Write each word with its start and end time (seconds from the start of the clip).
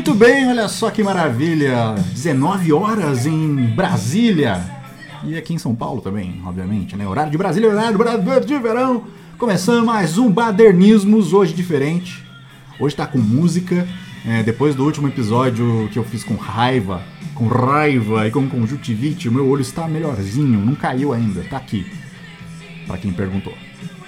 Muito 0.00 0.14
bem, 0.14 0.48
olha 0.48 0.66
só 0.66 0.90
que 0.90 1.02
maravilha! 1.02 1.94
19 2.14 2.72
horas 2.72 3.26
em 3.26 3.66
Brasília. 3.66 4.58
E 5.22 5.36
aqui 5.36 5.52
em 5.52 5.58
São 5.58 5.74
Paulo 5.74 6.00
também, 6.00 6.40
obviamente, 6.42 6.96
né? 6.96 7.06
Horário 7.06 7.30
de 7.30 7.36
Brasília, 7.36 7.68
horário 7.68 8.46
de 8.46 8.58
verão. 8.58 9.04
Começando 9.36 9.84
mais 9.84 10.16
um 10.16 10.30
Badernismos, 10.30 11.34
hoje 11.34 11.52
diferente. 11.52 12.24
Hoje 12.80 12.96
tá 12.96 13.06
com 13.06 13.18
música. 13.18 13.86
É, 14.24 14.42
depois 14.42 14.74
do 14.74 14.86
último 14.86 15.06
episódio 15.06 15.86
que 15.92 15.98
eu 15.98 16.04
fiz 16.04 16.24
com 16.24 16.34
raiva, 16.34 17.02
com 17.34 17.46
raiva 17.46 18.26
e 18.26 18.30
com 18.30 18.48
conjuntivite, 18.48 19.28
meu 19.28 19.46
olho 19.46 19.60
está 19.60 19.86
melhorzinho, 19.86 20.64
não 20.64 20.74
caiu 20.74 21.12
ainda, 21.12 21.42
tá 21.42 21.58
aqui. 21.58 21.84
Para 22.86 22.96
quem 22.96 23.12
perguntou. 23.12 23.52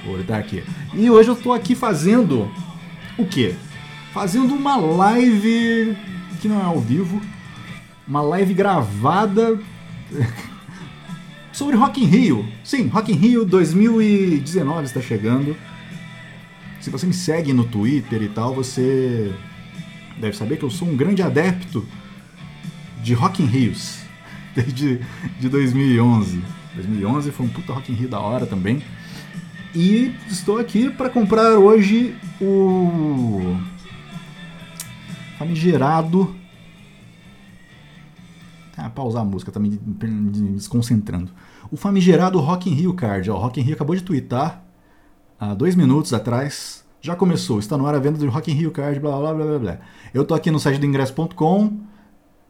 O 0.06 0.12
olho 0.12 0.24
tá 0.24 0.38
aqui. 0.38 0.64
E 0.94 1.10
hoje 1.10 1.28
eu 1.28 1.36
tô 1.36 1.52
aqui 1.52 1.74
fazendo 1.74 2.50
o 3.18 3.26
quê? 3.26 3.54
Fazendo 4.12 4.54
uma 4.54 4.76
live 4.76 5.96
que 6.42 6.46
não 6.46 6.60
é 6.60 6.64
ao 6.64 6.78
vivo, 6.78 7.18
uma 8.06 8.20
live 8.20 8.52
gravada 8.52 9.58
sobre 11.50 11.76
Rock 11.76 12.02
in 12.02 12.06
Rio. 12.06 12.48
Sim, 12.62 12.88
Rock 12.88 13.10
in 13.10 13.16
Rio 13.16 13.42
2019 13.46 14.84
está 14.84 15.00
chegando. 15.00 15.56
Se 16.78 16.90
você 16.90 17.06
me 17.06 17.14
segue 17.14 17.54
no 17.54 17.64
Twitter 17.64 18.22
e 18.22 18.28
tal, 18.28 18.54
você 18.54 19.32
deve 20.18 20.36
saber 20.36 20.58
que 20.58 20.64
eu 20.64 20.70
sou 20.70 20.88
um 20.88 20.96
grande 20.96 21.22
adepto 21.22 21.86
de 23.02 23.14
Rock 23.14 23.42
in 23.42 23.46
Rios 23.46 24.00
desde 24.54 25.00
de 25.40 25.48
2011. 25.48 26.42
2011 26.74 27.30
foi 27.30 27.46
um 27.46 27.48
puta 27.48 27.72
Rock 27.72 27.90
in 27.90 27.94
Rio 27.94 28.08
da 28.10 28.20
hora 28.20 28.44
também. 28.44 28.82
E 29.74 30.14
estou 30.28 30.58
aqui 30.58 30.90
para 30.90 31.08
comprar 31.08 31.52
hoje 31.54 32.14
o 32.38 33.56
famigerado. 35.42 36.34
Ah, 38.76 38.88
pausar 38.88 39.22
a 39.22 39.24
música, 39.24 39.52
tá 39.52 39.60
me 39.60 39.68
desconcentrando. 39.70 41.30
O 41.70 41.76
famigerado 41.76 42.38
Rock 42.40 42.70
in 42.70 42.74
Rio 42.74 42.94
Card. 42.94 43.30
Ó, 43.30 43.36
o 43.36 43.38
Rock 43.38 43.60
in 43.60 43.64
Rio 43.64 43.74
acabou 43.74 43.94
de 43.94 44.02
twittar 44.02 44.64
há 45.38 45.54
dois 45.54 45.76
minutos 45.76 46.12
atrás. 46.12 46.84
Já 47.00 47.14
começou, 47.14 47.58
está 47.58 47.76
no 47.76 47.86
ar 47.86 47.94
a 47.94 47.98
venda 47.98 48.18
do 48.18 48.28
Rock 48.28 48.50
in 48.50 48.54
Rio 48.54 48.70
Card, 48.70 48.98
blá 49.00 49.18
blá 49.18 49.34
blá 49.34 49.44
blá 49.44 49.58
blá. 49.58 49.78
Eu 50.14 50.24
tô 50.24 50.34
aqui 50.34 50.50
no 50.50 50.58
site 50.58 50.78
do 50.78 50.86
ingresso.com 50.86 51.80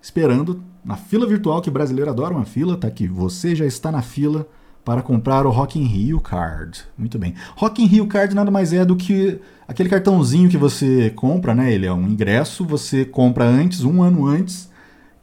esperando 0.00 0.62
na 0.84 0.96
fila 0.96 1.26
virtual 1.26 1.60
que 1.62 1.70
brasileiro 1.70 2.10
adora 2.10 2.34
uma 2.34 2.44
fila, 2.44 2.76
tá 2.76 2.86
aqui. 2.86 3.06
Você 3.08 3.54
já 3.54 3.64
está 3.64 3.90
na 3.90 4.02
fila 4.02 4.46
para 4.84 5.02
comprar 5.02 5.46
o 5.46 5.50
Rock 5.50 5.78
in 5.78 5.84
Rio 5.84 6.20
Card. 6.20 6.84
Muito 6.98 7.18
bem. 7.18 7.34
Rock 7.56 7.82
in 7.82 7.86
Rio 7.86 8.06
Card 8.06 8.34
nada 8.34 8.50
mais 8.50 8.72
é 8.72 8.84
do 8.84 8.96
que 8.96 9.40
aquele 9.66 9.88
cartãozinho 9.88 10.48
que 10.48 10.56
você 10.56 11.10
compra, 11.10 11.54
né? 11.54 11.72
Ele 11.72 11.86
é 11.86 11.92
um 11.92 12.08
ingresso, 12.08 12.64
você 12.64 13.04
compra 13.04 13.44
antes, 13.44 13.84
um 13.84 14.02
ano 14.02 14.26
antes, 14.26 14.70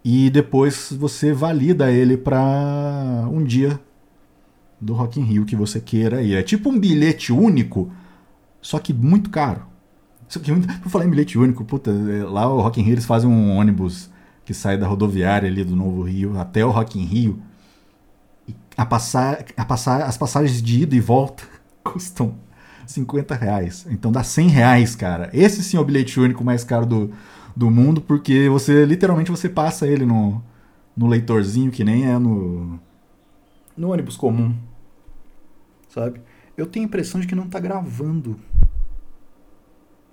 e 0.04 0.30
depois 0.30 0.94
você 0.94 1.34
valida 1.34 1.92
ele 1.92 2.16
para 2.16 3.28
um 3.32 3.44
dia 3.44 3.80
do 4.80 4.94
Rock 4.94 5.20
in 5.20 5.24
Rio 5.24 5.46
que 5.46 5.56
você 5.56 5.80
queira 5.80 6.22
ir. 6.22 6.36
É 6.36 6.42
tipo 6.42 6.70
um 6.70 6.80
bilhete 6.80 7.34
único, 7.34 7.92
só 8.62 8.80
que 8.80 8.94
muito 8.94 9.30
caro. 9.30 9.64
Isso 10.28 10.38
aqui, 10.40 10.52
por 10.82 10.90
falar 10.90 11.06
em 11.06 11.10
bilhete 11.10 11.38
único, 11.38 11.66
puta, 11.66 11.92
é, 11.92 12.24
lá 12.24 12.48
o 12.48 12.62
Rock 12.62 12.80
in 12.80 12.84
Rio 12.84 12.94
eles 12.94 13.06
fazem 13.06 13.30
um 13.30 13.58
ônibus 13.58 14.10
que 14.46 14.54
sai 14.54 14.78
da 14.78 14.88
rodoviária 14.88 15.50
ali 15.50 15.66
do 15.66 15.76
Novo 15.76 16.02
Rio 16.04 16.40
até 16.40 16.64
o 16.66 16.72
Rock 16.72 16.98
in 16.98 17.04
Rio 17.04 17.42
a 18.78 18.86
passar, 18.86 19.46
a 19.58 19.66
passar, 19.66 20.04
as 20.04 20.18
passagens 20.18 20.62
de 20.62 20.84
ida 20.84 20.96
e 20.96 21.00
volta 21.00 21.44
custam 21.84 22.36
50 22.86 23.36
reais. 23.36 23.86
Então 23.90 24.12
dá 24.12 24.24
100 24.24 24.48
reais, 24.48 24.96
cara. 24.96 25.30
Esse 25.34 25.64
sim 25.64 25.78
é 25.78 25.80
o 25.80 25.86
bilhete 25.86 26.20
único 26.20 26.44
mais 26.44 26.64
caro 26.64 26.86
do, 26.86 27.12
do 27.56 27.70
mundo, 27.70 28.02
porque 28.02 28.50
você 28.50 28.86
literalmente 28.86 29.32
você 29.32 29.50
passa 29.50 29.88
ele 29.88 30.06
no, 30.06 30.44
no 30.96 31.08
leitorzinho, 31.08 31.72
que 31.72 31.84
nem 31.84 32.08
é 32.10 32.18
no, 32.18 32.80
no 33.76 33.92
ônibus 33.92 34.18
comum. 34.18 34.56
Sabe? 35.90 36.22
Eu 36.56 36.66
tenho 36.66 36.86
a 36.86 36.88
impressão 36.88 37.20
de 37.20 37.28
que 37.28 37.36
não 37.36 37.48
tá 37.48 37.60
gravando. 37.60 38.40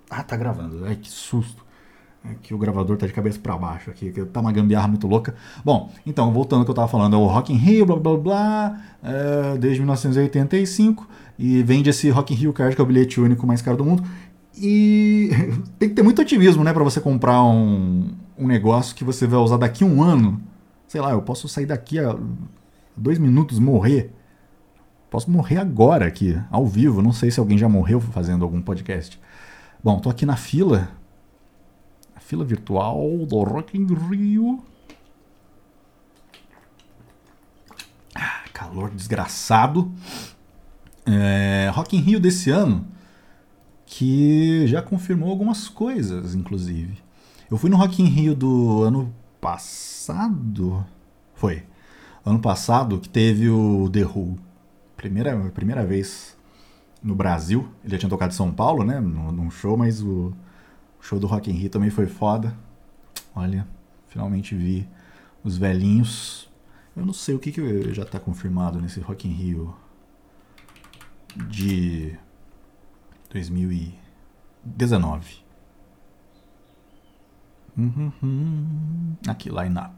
Ah, 0.09 0.23
tá 0.23 0.37
gravando. 0.37 0.85
Ai, 0.85 0.95
que 0.95 1.09
susto. 1.09 1.65
É 2.29 2.35
que 2.41 2.53
o 2.53 2.57
gravador 2.57 2.97
tá 2.97 3.07
de 3.07 3.13
cabeça 3.13 3.39
para 3.39 3.57
baixo 3.57 3.89
aqui, 3.89 4.11
que 4.11 4.25
tá 4.25 4.41
uma 4.41 4.51
gambiarra 4.51 4.87
muito 4.87 5.07
louca. 5.07 5.33
Bom, 5.63 5.91
então, 6.05 6.31
voltando 6.33 6.59
ao 6.59 6.65
que 6.65 6.71
eu 6.71 6.75
tava 6.75 6.87
falando, 6.87 7.15
é 7.15 7.19
o 7.19 7.25
Rock 7.25 7.53
in 7.53 7.57
Rio, 7.57 7.85
blá 7.85 7.95
blá 7.95 8.17
blá, 8.17 8.81
é, 9.01 9.57
desde 9.57 9.79
1985, 9.79 11.07
e 11.39 11.63
vende 11.63 11.89
esse 11.89 12.09
Rock 12.09 12.33
in 12.33 12.37
Rio 12.37 12.53
Card, 12.53 12.75
que 12.75 12.81
é 12.81 12.83
o 12.83 12.87
bilhete 12.87 13.21
único 13.21 13.47
mais 13.47 13.61
caro 13.61 13.77
do 13.77 13.85
mundo. 13.85 14.03
E 14.57 15.29
tem 15.79 15.87
que 15.87 15.95
ter 15.95 16.03
muito 16.03 16.21
otimismo, 16.21 16.63
né, 16.63 16.73
para 16.73 16.83
você 16.83 16.99
comprar 16.99 17.43
um, 17.43 18.09
um 18.37 18.47
negócio 18.47 18.95
que 18.95 19.03
você 19.03 19.25
vai 19.25 19.39
usar 19.39 19.57
daqui 19.57 19.83
a 19.83 19.87
um 19.87 20.03
ano. 20.03 20.41
Sei 20.87 20.99
lá, 20.99 21.11
eu 21.11 21.21
posso 21.21 21.47
sair 21.47 21.65
daqui 21.65 21.99
a 21.99 22.15
dois 22.95 23.19
minutos, 23.19 23.59
morrer. 23.59 24.11
Posso 25.09 25.31
morrer 25.31 25.57
agora 25.57 26.05
aqui, 26.05 26.37
ao 26.51 26.65
vivo. 26.65 27.01
Não 27.01 27.13
sei 27.13 27.31
se 27.31 27.39
alguém 27.39 27.57
já 27.57 27.69
morreu 27.69 28.01
fazendo 28.01 28.43
algum 28.43 28.61
podcast. 28.61 29.17
Bom, 29.81 29.99
tô 29.99 30.09
aqui 30.09 30.25
na 30.25 30.35
fila 30.35 30.89
fila 32.27 32.43
virtual 32.43 33.25
do 33.25 33.41
Rock 33.41 33.77
in 33.77 33.85
Rio. 33.85 34.61
Ah, 38.13 38.43
calor 38.51 38.91
desgraçado. 38.91 39.89
É, 41.05 41.71
Rock 41.73 41.95
in 41.95 42.01
Rio 42.01 42.19
desse 42.19 42.49
ano, 42.49 42.85
que 43.85 44.67
já 44.67 44.81
confirmou 44.81 45.29
algumas 45.29 45.69
coisas, 45.69 46.35
inclusive. 46.35 46.97
Eu 47.49 47.57
fui 47.57 47.69
no 47.69 47.77
Rock 47.77 48.03
in 48.03 48.07
Rio 48.07 48.35
do 48.35 48.83
ano 48.83 49.15
passado. 49.39 50.85
Foi. 51.33 51.63
Ano 52.25 52.39
passado 52.39 52.99
que 52.99 53.07
teve 53.07 53.47
o 53.49 53.89
The 53.89 54.03
Who. 54.03 54.37
Primeira, 54.97 55.33
primeira 55.51 55.85
vez 55.85 56.35
no 57.01 57.15
Brasil. 57.15 57.69
Ele 57.85 57.93
já 57.93 57.99
tinha 57.99 58.09
tocado 58.09 58.33
em 58.33 58.35
São 58.35 58.51
Paulo, 58.51 58.83
né? 58.83 58.99
Num 58.99 59.49
show, 59.49 59.77
mas 59.77 60.03
o 60.03 60.33
o 60.99 61.03
show 61.03 61.19
do 61.19 61.27
Rock 61.27 61.49
in 61.49 61.53
Rio 61.53 61.69
também 61.69 61.89
foi 61.89 62.07
foda. 62.07 62.55
Olha, 63.35 63.67
finalmente 64.07 64.55
vi 64.55 64.87
os 65.43 65.57
velhinhos. 65.57 66.49
Eu 66.95 67.05
não 67.05 67.13
sei 67.13 67.35
o 67.35 67.39
que, 67.39 67.51
que 67.51 67.93
já 67.93 68.03
está 68.03 68.19
confirmado 68.19 68.81
nesse 68.81 68.99
Rock 68.99 69.27
in 69.27 69.31
Rio 69.31 69.75
de 71.35 72.17
2019. 73.29 75.45
Uhum, 77.77 79.15
aqui, 79.27 79.49
line-up. 79.49 79.93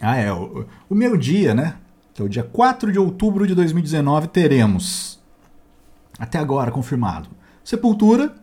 Ah, 0.00 0.16
é. 0.16 0.32
O, 0.32 0.66
o 0.88 0.94
meu 0.94 1.16
dia, 1.16 1.54
né? 1.54 1.76
Que 2.14 2.22
é 2.22 2.24
o 2.24 2.28
dia 2.28 2.42
4 2.42 2.92
de 2.92 2.98
outubro 2.98 3.46
de 3.46 3.54
2019, 3.54 4.28
teremos. 4.28 5.20
Até 6.18 6.38
agora 6.38 6.72
confirmado. 6.72 7.28
Sepultura, 7.68 8.34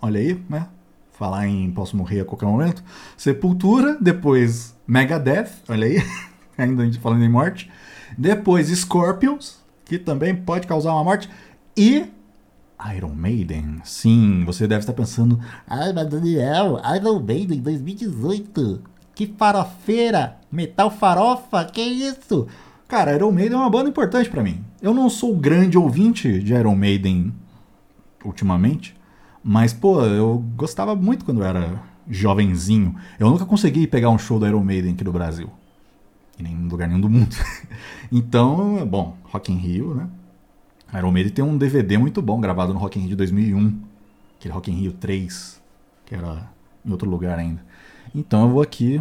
olha 0.00 0.18
aí, 0.18 0.42
né? 0.48 0.66
Falar 1.12 1.46
em 1.46 1.70
posso 1.70 1.94
morrer 1.94 2.20
a 2.20 2.24
qualquer 2.24 2.46
momento. 2.46 2.82
Sepultura, 3.14 3.98
depois 4.00 4.74
Megadeth, 4.86 5.50
olha 5.68 5.86
aí, 5.86 6.02
ainda 6.56 6.82
a 6.82 6.86
gente 6.86 6.98
falando 6.98 7.22
em 7.22 7.28
morte. 7.28 7.70
Depois 8.16 8.68
Scorpions, 8.68 9.58
que 9.84 9.98
também 9.98 10.34
pode 10.34 10.66
causar 10.66 10.94
uma 10.94 11.04
morte. 11.04 11.28
E 11.76 12.06
Iron 12.96 13.14
Maiden. 13.14 13.82
Sim, 13.84 14.44
você 14.46 14.66
deve 14.66 14.80
estar 14.80 14.94
pensando, 14.94 15.38
ai, 15.68 15.92
mas 15.92 16.08
Daniel, 16.08 16.80
Iron 16.96 17.20
Maiden 17.20 17.60
2018. 17.60 18.80
Que 19.14 19.26
farofeira! 19.26 20.38
Metal 20.50 20.90
farofa, 20.90 21.66
que 21.66 21.82
isso? 21.82 22.48
Cara, 22.88 23.14
Iron 23.14 23.30
Maiden 23.30 23.58
é 23.58 23.60
uma 23.60 23.68
banda 23.68 23.90
importante 23.90 24.30
para 24.30 24.42
mim. 24.42 24.64
Eu 24.80 24.94
não 24.94 25.10
sou 25.10 25.36
grande 25.36 25.76
ouvinte 25.76 26.42
de 26.42 26.54
Iron 26.54 26.74
Maiden 26.74 27.30
ultimamente. 28.24 28.96
Mas, 29.42 29.72
pô, 29.72 30.02
eu 30.04 30.44
gostava 30.56 30.94
muito 30.94 31.24
quando 31.24 31.40
eu 31.40 31.46
era 31.46 31.82
jovenzinho. 32.08 32.94
Eu 33.18 33.30
nunca 33.30 33.46
consegui 33.46 33.86
pegar 33.86 34.10
um 34.10 34.18
show 34.18 34.38
do 34.38 34.46
Iron 34.46 34.62
Maiden 34.62 34.92
aqui 34.92 35.04
no 35.04 35.12
Brasil. 35.12 35.50
E 36.38 36.42
nem 36.42 36.52
em 36.52 36.68
lugar 36.68 36.88
nenhum 36.88 37.00
do 37.00 37.08
mundo. 37.08 37.34
então, 38.10 38.86
bom, 38.86 39.16
Rock 39.24 39.52
in 39.52 39.56
Rio, 39.56 39.94
né? 39.94 40.08
Iron 40.94 41.12
Maiden 41.12 41.32
tem 41.32 41.44
um 41.44 41.56
DVD 41.56 41.96
muito 41.96 42.20
bom 42.20 42.40
gravado 42.40 42.74
no 42.74 42.80
Rock 42.80 42.98
in 42.98 43.02
Rio 43.02 43.10
de 43.10 43.16
2001. 43.16 43.80
Aquele 44.38 44.54
Rock 44.54 44.70
in 44.70 44.74
Rio 44.74 44.92
3, 44.92 45.60
que 46.04 46.14
era 46.14 46.50
em 46.84 46.90
outro 46.90 47.08
lugar 47.08 47.38
ainda. 47.38 47.64
Então 48.14 48.42
eu 48.42 48.48
vou 48.50 48.62
aqui 48.62 49.00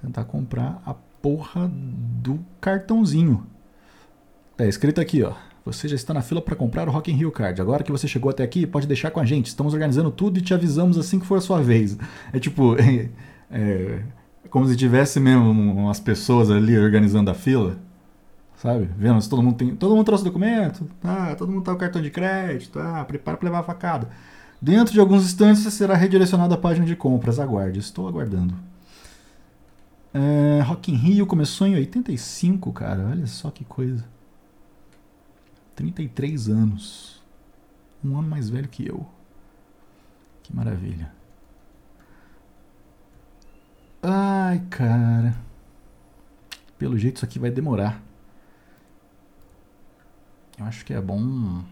tentar 0.00 0.24
comprar 0.24 0.82
a 0.84 0.94
porra 0.94 1.70
do 1.72 2.40
cartãozinho. 2.60 3.46
Tá 4.56 4.66
escrito 4.66 5.00
aqui, 5.00 5.22
ó. 5.22 5.34
Você 5.66 5.88
já 5.88 5.96
está 5.96 6.14
na 6.14 6.22
fila 6.22 6.40
para 6.40 6.54
comprar 6.54 6.88
o 6.88 6.92
Rock 6.92 7.10
in 7.10 7.16
Rio 7.16 7.32
Card. 7.32 7.60
Agora 7.60 7.82
que 7.82 7.90
você 7.90 8.06
chegou 8.06 8.30
até 8.30 8.44
aqui, 8.44 8.64
pode 8.64 8.86
deixar 8.86 9.10
com 9.10 9.18
a 9.18 9.24
gente. 9.24 9.46
Estamos 9.46 9.74
organizando 9.74 10.12
tudo 10.12 10.38
e 10.38 10.40
te 10.40 10.54
avisamos 10.54 10.96
assim 10.96 11.18
que 11.18 11.26
for 11.26 11.38
a 11.38 11.40
sua 11.40 11.60
vez. 11.60 11.98
É 12.32 12.38
tipo, 12.38 12.76
é, 12.80 13.08
é 13.50 14.02
como 14.48 14.68
se 14.68 14.76
tivesse 14.76 15.18
mesmo 15.18 15.50
umas 15.50 15.98
pessoas 15.98 16.52
ali 16.52 16.78
organizando 16.78 17.32
a 17.32 17.34
fila, 17.34 17.76
sabe? 18.54 18.88
Vendo 18.96 19.20
se 19.20 19.28
todo 19.28 19.42
mundo 19.42 19.56
tem, 19.56 19.74
todo 19.74 19.96
mundo 19.96 20.06
trouxe 20.06 20.22
documento, 20.22 20.88
tá? 21.00 21.34
Todo 21.34 21.50
mundo 21.50 21.64
tá 21.64 21.72
com 21.72 21.78
cartão 21.78 22.00
de 22.00 22.10
crédito, 22.10 22.78
tá? 22.78 23.04
Prepara 23.04 23.36
para 23.36 23.48
levar 23.48 23.58
a 23.58 23.64
facada. 23.64 24.08
Dentro 24.62 24.94
de 24.94 25.00
alguns 25.00 25.24
instantes 25.24 25.64
você 25.64 25.70
será 25.72 25.96
redirecionado 25.96 26.54
à 26.54 26.56
página 26.56 26.86
de 26.86 26.94
compras. 26.94 27.40
Aguarde, 27.40 27.80
estou 27.80 28.06
aguardando. 28.06 28.54
É, 30.14 30.62
Rock 30.62 30.92
in 30.92 30.94
Rio 30.94 31.26
começou 31.26 31.66
em 31.66 31.74
85, 31.74 32.72
cara. 32.72 33.08
Olha 33.10 33.26
só 33.26 33.50
que 33.50 33.64
coisa. 33.64 34.04
33 35.76 36.48
anos. 36.48 37.22
Um 38.02 38.18
ano 38.18 38.28
mais 38.28 38.48
velho 38.48 38.68
que 38.68 38.88
eu. 38.88 39.06
Que 40.42 40.54
maravilha. 40.54 41.12
Ai, 44.02 44.60
cara. 44.70 45.36
Pelo 46.78 46.98
jeito 46.98 47.16
isso 47.16 47.24
aqui 47.24 47.38
vai 47.38 47.50
demorar. 47.50 48.02
Eu 50.58 50.64
acho 50.64 50.84
que 50.84 50.94
é 50.94 51.00
bom. 51.00 51.62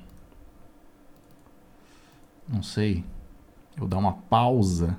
Não 2.47 2.63
sei. 2.63 3.05
Eu 3.77 3.89
dar 3.89 3.99
uma 3.99 4.13
pausa. 4.13 4.99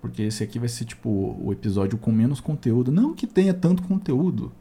Porque 0.00 0.22
esse 0.22 0.42
aqui 0.42 0.58
vai 0.58 0.68
ser 0.68 0.86
tipo 0.86 1.36
o 1.38 1.52
episódio 1.52 1.98
com 1.98 2.10
menos 2.10 2.40
conteúdo. 2.40 2.90
Não 2.90 3.14
que 3.14 3.26
tenha 3.26 3.52
tanto 3.52 3.82
conteúdo. 3.82 4.52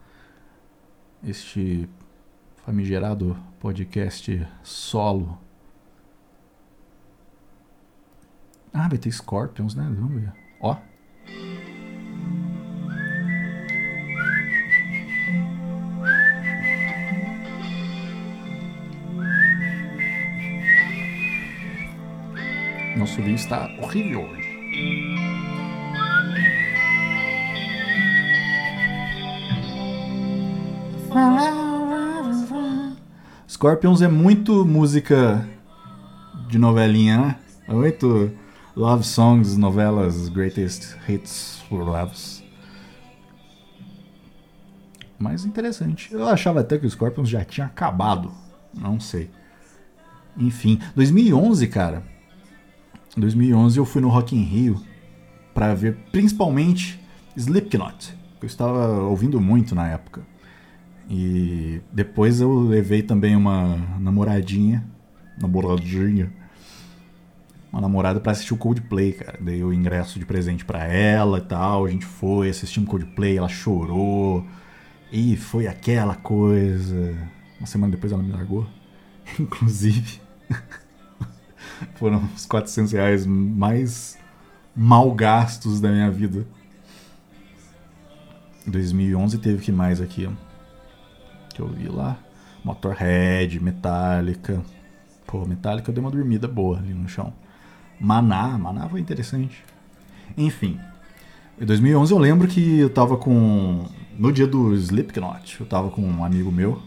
Este 1.23 1.87
famigerado 2.69 3.35
podcast 3.59 4.47
solo. 4.61 5.39
Ah, 8.71 8.87
vai 8.87 8.99
ter 8.99 9.11
Scorpions, 9.11 9.73
né? 9.73 9.83
Vamos 9.85 10.21
ver. 10.21 10.31
Ó. 10.61 10.77
Nosso 22.95 23.15
vídeo 23.15 23.33
está 23.33 23.67
horrível 23.81 24.29
hoje. 24.29 24.49
Scorpions 33.49 34.03
é 34.03 34.07
muito 34.07 34.63
música 34.63 35.43
de 36.47 36.59
novelinha, 36.59 37.17
né? 37.17 37.39
É 37.67 37.73
muito 37.73 38.31
love 38.75 39.03
songs, 39.03 39.57
novelas, 39.57 40.29
greatest 40.29 40.95
hits 41.09 41.59
for 41.67 41.83
loves. 41.83 42.43
Mas 45.17 45.45
interessante. 45.45 46.13
Eu 46.13 46.27
achava 46.27 46.59
até 46.59 46.77
que 46.77 46.85
o 46.85 46.89
Scorpions 46.89 47.27
já 47.27 47.43
tinha 47.43 47.65
acabado. 47.65 48.31
Não 48.71 48.99
sei. 48.99 49.31
Enfim, 50.37 50.79
2011, 50.95 51.67
cara. 51.69 52.03
2011 53.17 53.79
eu 53.79 53.85
fui 53.85 53.99
no 53.99 54.09
Rock 54.09 54.35
in 54.35 54.43
Rio 54.43 54.79
para 55.55 55.73
ver 55.73 55.97
principalmente 56.11 57.03
Slipknot, 57.35 58.15
que 58.39 58.45
eu 58.45 58.47
estava 58.47 58.99
ouvindo 58.99 59.41
muito 59.41 59.73
na 59.73 59.87
época. 59.87 60.21
E 61.09 61.81
depois 61.91 62.39
eu 62.39 62.59
levei 62.59 63.01
também 63.01 63.35
uma 63.35 63.77
namoradinha, 63.99 64.85
namoradinha, 65.41 66.31
uma 67.73 67.81
namorada 67.81 68.19
para 68.19 68.31
assistir 68.31 68.53
o 68.53 68.57
Coldplay, 68.57 69.13
cara. 69.13 69.39
Dei 69.41 69.63
o 69.63 69.73
ingresso 69.73 70.19
de 70.19 70.25
presente 70.25 70.63
para 70.63 70.83
ela 70.85 71.39
e 71.39 71.41
tal. 71.41 71.85
A 71.85 71.89
gente 71.89 72.05
foi, 72.05 72.49
assistimos 72.49 72.87
Coldplay, 72.87 73.37
ela 73.37 73.49
chorou. 73.49 74.45
E 75.11 75.35
foi 75.35 75.65
aquela 75.65 76.13
coisa. 76.13 77.15
Uma 77.59 77.65
semana 77.65 77.91
depois 77.91 78.13
ela 78.13 78.21
me 78.21 78.31
largou. 78.31 78.67
Inclusive, 79.39 80.21
foram 81.95 82.23
os 82.35 82.45
400 82.45 82.91
reais 82.91 83.25
mais 83.25 84.15
mal 84.75 85.11
gastos 85.11 85.81
da 85.81 85.89
minha 85.89 86.11
vida. 86.11 86.45
2011 88.67 89.39
teve 89.39 89.63
que 89.63 89.71
mais 89.71 89.99
aqui, 89.99 90.27
ó 90.27 90.48
que 91.59 91.61
eu 91.61 91.67
vi 91.67 91.89
lá. 91.89 92.17
Motorhead, 92.63 93.59
Metallica. 93.59 94.61
Pô, 95.27 95.45
Metallica 95.45 95.91
deu 95.91 96.01
uma 96.01 96.11
dormida 96.11 96.47
boa 96.47 96.77
ali 96.77 96.93
no 96.93 97.07
chão. 97.09 97.33
Maná, 97.99 98.57
Maná 98.57 98.87
foi 98.87 99.01
interessante. 99.01 99.63
Enfim, 100.37 100.79
em 101.59 101.65
2011 101.65 102.13
eu 102.13 102.17
lembro 102.17 102.47
que 102.47 102.79
eu 102.79 102.89
tava 102.89 103.17
com. 103.17 103.85
No 104.17 104.31
dia 104.31 104.47
do 104.47 104.73
Slipknot, 104.73 105.59
eu 105.59 105.65
tava 105.65 105.89
com 105.89 106.01
um 106.01 106.23
amigo 106.23 106.51
meu. 106.51 106.81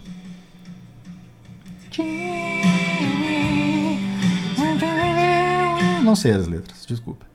Não 6.03 6.17
sei 6.17 6.33
as 6.33 6.47
letras, 6.47 6.85
desculpa. 6.87 7.27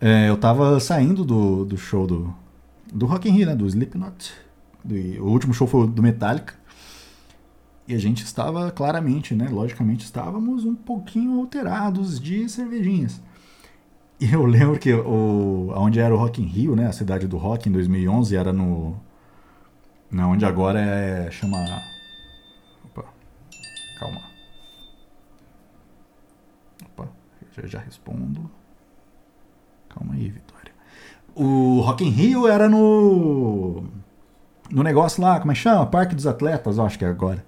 É, 0.00 0.28
eu 0.28 0.36
tava 0.36 0.78
saindo 0.78 1.24
do, 1.24 1.64
do 1.64 1.76
show 1.76 2.06
do, 2.06 2.34
do 2.92 3.06
Rock 3.06 3.28
in 3.28 3.32
Rio, 3.32 3.46
né? 3.46 3.56
Do 3.56 3.66
Slipknot. 3.66 4.32
Do, 4.84 4.94
o 4.94 5.30
último 5.30 5.54
show 5.54 5.66
foi 5.66 5.86
do 5.88 6.02
Metallica. 6.02 6.54
E 7.86 7.94
a 7.94 7.98
gente 7.98 8.24
estava 8.24 8.70
claramente, 8.70 9.34
né? 9.34 9.46
Logicamente 9.48 10.04
estávamos 10.04 10.64
um 10.64 10.74
pouquinho 10.74 11.38
alterados 11.38 12.18
de 12.18 12.48
cervejinhas. 12.48 13.20
E 14.18 14.32
eu 14.32 14.44
lembro 14.46 14.78
que 14.78 14.92
o, 14.92 15.70
onde 15.76 16.00
era 16.00 16.14
o 16.14 16.18
Rock 16.18 16.42
in 16.42 16.46
Rio, 16.46 16.74
né? 16.74 16.86
A 16.86 16.92
cidade 16.92 17.26
do 17.26 17.36
rock 17.36 17.68
em 17.68 17.72
2011 17.72 18.36
era 18.36 18.52
no... 18.52 18.96
Na 20.10 20.26
onde 20.28 20.46
agora 20.46 20.80
é... 20.80 21.30
Chama... 21.30 21.58
Opa. 22.86 23.04
Calma. 23.98 24.20
Opa. 26.86 27.08
Já, 27.54 27.66
já 27.66 27.78
respondo. 27.80 28.50
Calma 29.90 30.14
aí, 30.14 30.30
Vitória. 30.30 30.72
O 31.34 31.80
Rock 31.80 32.04
in 32.04 32.10
Rio 32.10 32.48
era 32.48 32.66
no... 32.66 33.84
No 34.70 34.82
negócio 34.82 35.22
lá, 35.22 35.38
como 35.38 35.52
é 35.52 35.54
que 35.54 35.60
chama? 35.60 35.84
Parque 35.84 36.14
dos 36.14 36.26
Atletas, 36.26 36.78
acho 36.78 36.98
que 36.98 37.04
é 37.04 37.08
agora. 37.08 37.44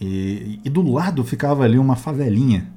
E, 0.00 0.60
e, 0.64 0.70
do 0.70 0.82
lado 0.82 1.22
ficava 1.24 1.64
ali 1.64 1.78
uma 1.78 1.96
favelinha. 1.96 2.70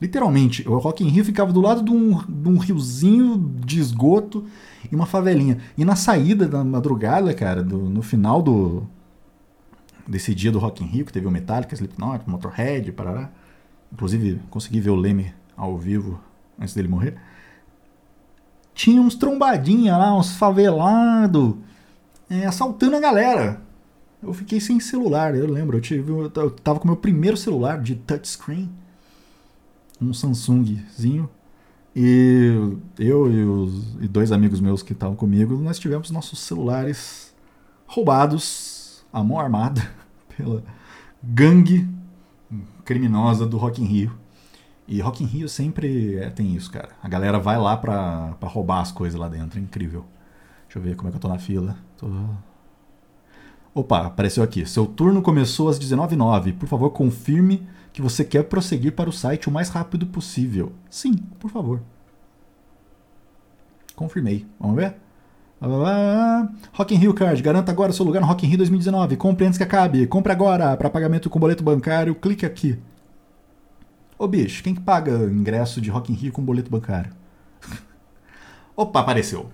Literalmente, 0.00 0.68
o 0.68 0.76
Rock 0.78 1.04
in 1.04 1.08
Rio 1.08 1.24
ficava 1.24 1.52
do 1.52 1.60
lado 1.60 1.82
de 1.82 1.90
um, 1.92 2.18
de 2.18 2.48
um 2.48 2.58
riozinho 2.58 3.38
de 3.64 3.78
esgoto 3.78 4.44
e 4.90 4.94
uma 4.94 5.06
favelinha. 5.06 5.58
E 5.78 5.84
na 5.84 5.94
saída 5.94 6.48
da 6.48 6.64
madrugada, 6.64 7.32
cara, 7.32 7.62
do, 7.62 7.78
no 7.78 8.02
final 8.02 8.42
do 8.42 8.86
desse 10.06 10.34
dia 10.34 10.50
do 10.50 10.58
Rock 10.58 10.82
in 10.82 10.86
Rio, 10.88 11.04
que 11.04 11.12
teve 11.12 11.26
o 11.26 11.30
Metallica, 11.30 11.74
Slipknot, 11.74 12.28
Motorhead, 12.28 12.90
parará. 12.90 13.30
Inclusive, 13.92 14.40
consegui 14.50 14.80
ver 14.80 14.90
o 14.90 14.96
Leme 14.96 15.32
ao 15.56 15.78
vivo 15.78 16.20
antes 16.58 16.74
dele 16.74 16.88
morrer. 16.88 17.16
Tinha 18.74 19.00
uns 19.00 19.14
trombadinha 19.14 19.96
lá, 19.96 20.16
uns 20.16 20.34
favelados, 20.34 21.54
é, 22.28 22.46
assaltando 22.46 22.96
a 22.96 23.00
galera 23.00 23.60
eu 24.22 24.32
fiquei 24.32 24.60
sem 24.60 24.78
celular, 24.78 25.34
eu 25.34 25.50
lembro. 25.50 25.76
Eu, 25.76 25.80
tive, 25.80 26.10
eu 26.10 26.30
tava 26.50 26.78
com 26.78 26.86
meu 26.86 26.96
primeiro 26.96 27.36
celular 27.36 27.80
de 27.80 27.96
touchscreen, 27.96 28.70
um 30.00 30.14
Samsungzinho. 30.14 31.28
E 31.94 32.74
eu 32.98 33.30
e, 33.30 33.44
os, 33.44 33.96
e 34.00 34.08
dois 34.08 34.32
amigos 34.32 34.60
meus 34.60 34.82
que 34.82 34.92
estavam 34.92 35.14
comigo, 35.14 35.56
nós 35.56 35.78
tivemos 35.78 36.10
nossos 36.10 36.38
celulares 36.38 37.34
roubados 37.86 39.04
à 39.12 39.22
mão 39.22 39.38
armada 39.38 39.86
pela 40.34 40.62
gangue 41.22 41.86
criminosa 42.84 43.46
do 43.46 43.58
Rock 43.58 43.82
in 43.82 43.86
Rio. 43.86 44.12
E 44.88 45.00
Rock 45.00 45.22
in 45.22 45.26
Rio 45.26 45.48
sempre 45.48 46.16
é, 46.16 46.30
tem 46.30 46.54
isso, 46.54 46.70
cara. 46.70 46.90
A 47.02 47.08
galera 47.08 47.38
vai 47.38 47.58
lá 47.58 47.76
pra, 47.76 48.34
pra 48.40 48.48
roubar 48.48 48.80
as 48.80 48.92
coisas 48.92 49.18
lá 49.18 49.28
dentro. 49.28 49.58
É 49.58 49.62
incrível. 49.62 50.04
Deixa 50.64 50.78
eu 50.78 50.82
ver 50.82 50.96
como 50.96 51.08
é 51.08 51.10
que 51.10 51.16
eu 51.16 51.20
tô 51.20 51.28
na 51.28 51.38
fila. 51.38 51.76
Tô 51.98 52.08
Opa, 53.74 54.06
apareceu 54.06 54.42
aqui. 54.42 54.66
Seu 54.66 54.86
turno 54.86 55.22
começou 55.22 55.68
às 55.68 55.78
19h09. 55.78 56.58
Por 56.58 56.68
favor, 56.68 56.90
confirme 56.90 57.66
que 57.92 58.02
você 58.02 58.24
quer 58.24 58.44
prosseguir 58.44 58.92
para 58.92 59.08
o 59.08 59.12
site 59.12 59.48
o 59.48 59.52
mais 59.52 59.68
rápido 59.70 60.06
possível. 60.06 60.72
Sim, 60.90 61.16
por 61.38 61.50
favor. 61.50 61.80
Confirmei. 63.94 64.46
Vamos 64.58 64.76
ver? 64.76 64.96
Rock 66.72 66.94
in 66.94 66.98
Rio 66.98 67.14
Card, 67.14 67.40
garanta 67.40 67.70
agora 67.70 67.92
seu 67.92 68.04
lugar 68.04 68.20
no 68.20 68.26
Rock 68.26 68.44
in 68.44 68.48
Rio 68.48 68.58
2019. 68.58 69.16
Compre 69.16 69.46
antes 69.46 69.56
que 69.56 69.64
acabe. 69.64 70.06
Compre 70.06 70.32
agora. 70.32 70.76
Para 70.76 70.90
pagamento 70.90 71.30
com 71.30 71.38
boleto 71.38 71.62
bancário, 71.62 72.14
clique 72.14 72.44
aqui. 72.44 72.78
Ô 74.18 74.26
bicho, 74.26 74.62
quem 74.62 74.74
que 74.74 74.80
paga 74.80 75.12
ingresso 75.12 75.80
de 75.80 75.88
Rock 75.88 76.12
in 76.12 76.16
Rio 76.16 76.32
com 76.32 76.42
boleto 76.42 76.70
bancário? 76.70 77.12
Opa, 78.76 79.00
apareceu. 79.00 79.50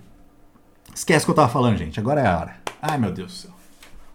Esquece 0.93 1.23
o 1.23 1.27
que 1.27 1.31
eu 1.31 1.35
tava 1.35 1.49
falando, 1.49 1.77
gente. 1.77 1.99
Agora 1.99 2.21
é 2.21 2.27
a 2.27 2.39
hora. 2.39 2.55
Ai, 2.81 2.97
meu 2.97 3.11
Deus 3.11 3.31
do 3.31 3.37
céu. 3.37 3.58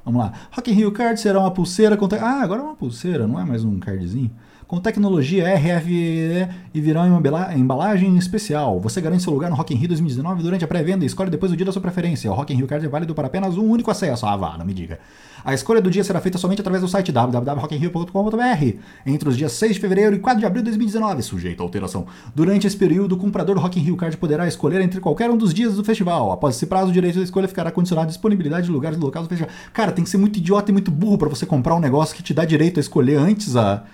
Vamos 0.05 0.21
lá. 0.21 0.33
Rock 0.53 0.71
in 0.71 0.75
Rio 0.75 0.93
Card 0.93 1.19
será 1.19 1.41
uma 1.41 1.51
pulseira 1.51 1.97
contra... 1.97 2.21
Ah, 2.21 2.43
agora 2.43 2.61
é 2.61 2.65
uma 2.65 2.77
pulseira, 2.77 3.27
não 3.27 3.41
é 3.41 3.45
mais 3.45 3.65
um 3.65 3.79
cardzinho. 3.79 4.31
Com 4.67 4.81
tecnologia 4.81 5.55
RF 5.55 6.49
e 6.73 6.81
virão 6.81 7.07
em 7.07 7.61
embalagem 7.61 8.17
especial. 8.17 8.81
Você 8.81 9.01
garante 9.01 9.23
seu 9.23 9.33
lugar 9.33 9.51
no 9.51 9.57
Rock 9.57 9.75
in 9.75 9.77
Rio 9.77 9.89
2019 9.89 10.43
durante 10.43 10.65
a 10.65 10.69
pré-venda 10.69 11.05
e 11.05 11.07
escolhe 11.07 11.31
depois 11.31 11.53
o 11.53 11.57
dia 11.57 11.67
da 11.67 11.73
sua 11.73 11.83
preferência. 11.83 12.31
O 12.31 12.35
Rock 12.35 12.53
in 12.53 12.57
Rio 12.57 12.67
Card 12.67 12.85
é 12.85 12.89
válido 12.89 13.15
para 13.15 13.27
apenas 13.27 13.57
um 13.57 13.65
único 13.65 13.91
acesso. 13.91 14.27
Ah, 14.27 14.37
vá, 14.37 14.57
não 14.57 14.65
me 14.65 14.73
diga. 14.73 14.99
A 15.45 15.53
escolha 15.53 15.81
do 15.81 15.91
dia 15.91 16.03
será 16.03 16.21
feita 16.21 16.39
somente 16.39 16.61
através 16.61 16.83
do 16.83 16.89
site 16.89 17.13
www.rockinrio.com.br 17.13 18.79
entre 19.05 19.29
os 19.29 19.37
dias 19.37 19.53
6 19.53 19.75
de 19.75 19.81
fevereiro 19.81 20.17
e 20.17 20.19
4 20.19 20.41
de 20.41 20.47
abril 20.47 20.63
de 20.63 20.71
2019, 20.71 21.23
sujeito 21.23 21.61
a 21.61 21.65
alteração. 21.65 22.07
Durante 22.35 22.67
esse 22.67 22.77
período, 22.77 23.15
o 23.15 23.19
comprador 23.19 23.55
do 23.57 23.61
Rock 23.61 23.79
in 23.79 23.83
Rio 23.83 23.97
Card 23.97 24.17
poderá 24.17 24.49
escolher 24.49 24.81
entre 24.81 25.01
qualquer 25.01 25.31
um 25.31 25.37
dos 25.37 25.53
dias 25.53 25.75
do 25.75 25.85
festival. 25.85 26.33
Após 26.33 26.57
esse 26.57 26.65
prazo, 26.65 26.89
o 26.89 26.93
direito 26.93 27.19
da 27.19 27.25
escolha 27.25 27.47
ficará 27.47 27.71
condicionado 27.71 28.07
à 28.07 28.11
disponibilidade 28.11 28.67
de 28.67 28.73
lugares 28.73 28.99
local 28.99 29.23
do 29.23 29.29
festival. 29.29 29.53
Cara, 29.75 29.93
tem 29.93 30.03
que 30.03 30.09
ser 30.09 30.17
muito 30.17 30.39
idiota 30.39 30.71
e 30.71 30.73
muito 30.73 30.91
burro 30.91 31.19
para 31.19 31.29
você 31.29 31.45
comprar 31.45 31.75
um 31.75 31.81
negócio 31.81 32.17
que 32.17 32.23
te 32.23 32.33
dá 32.33 32.47
direito 32.47 32.79
a 32.79 32.81
escolher 32.81 33.17
antes 33.17 33.55
a, 33.55 33.85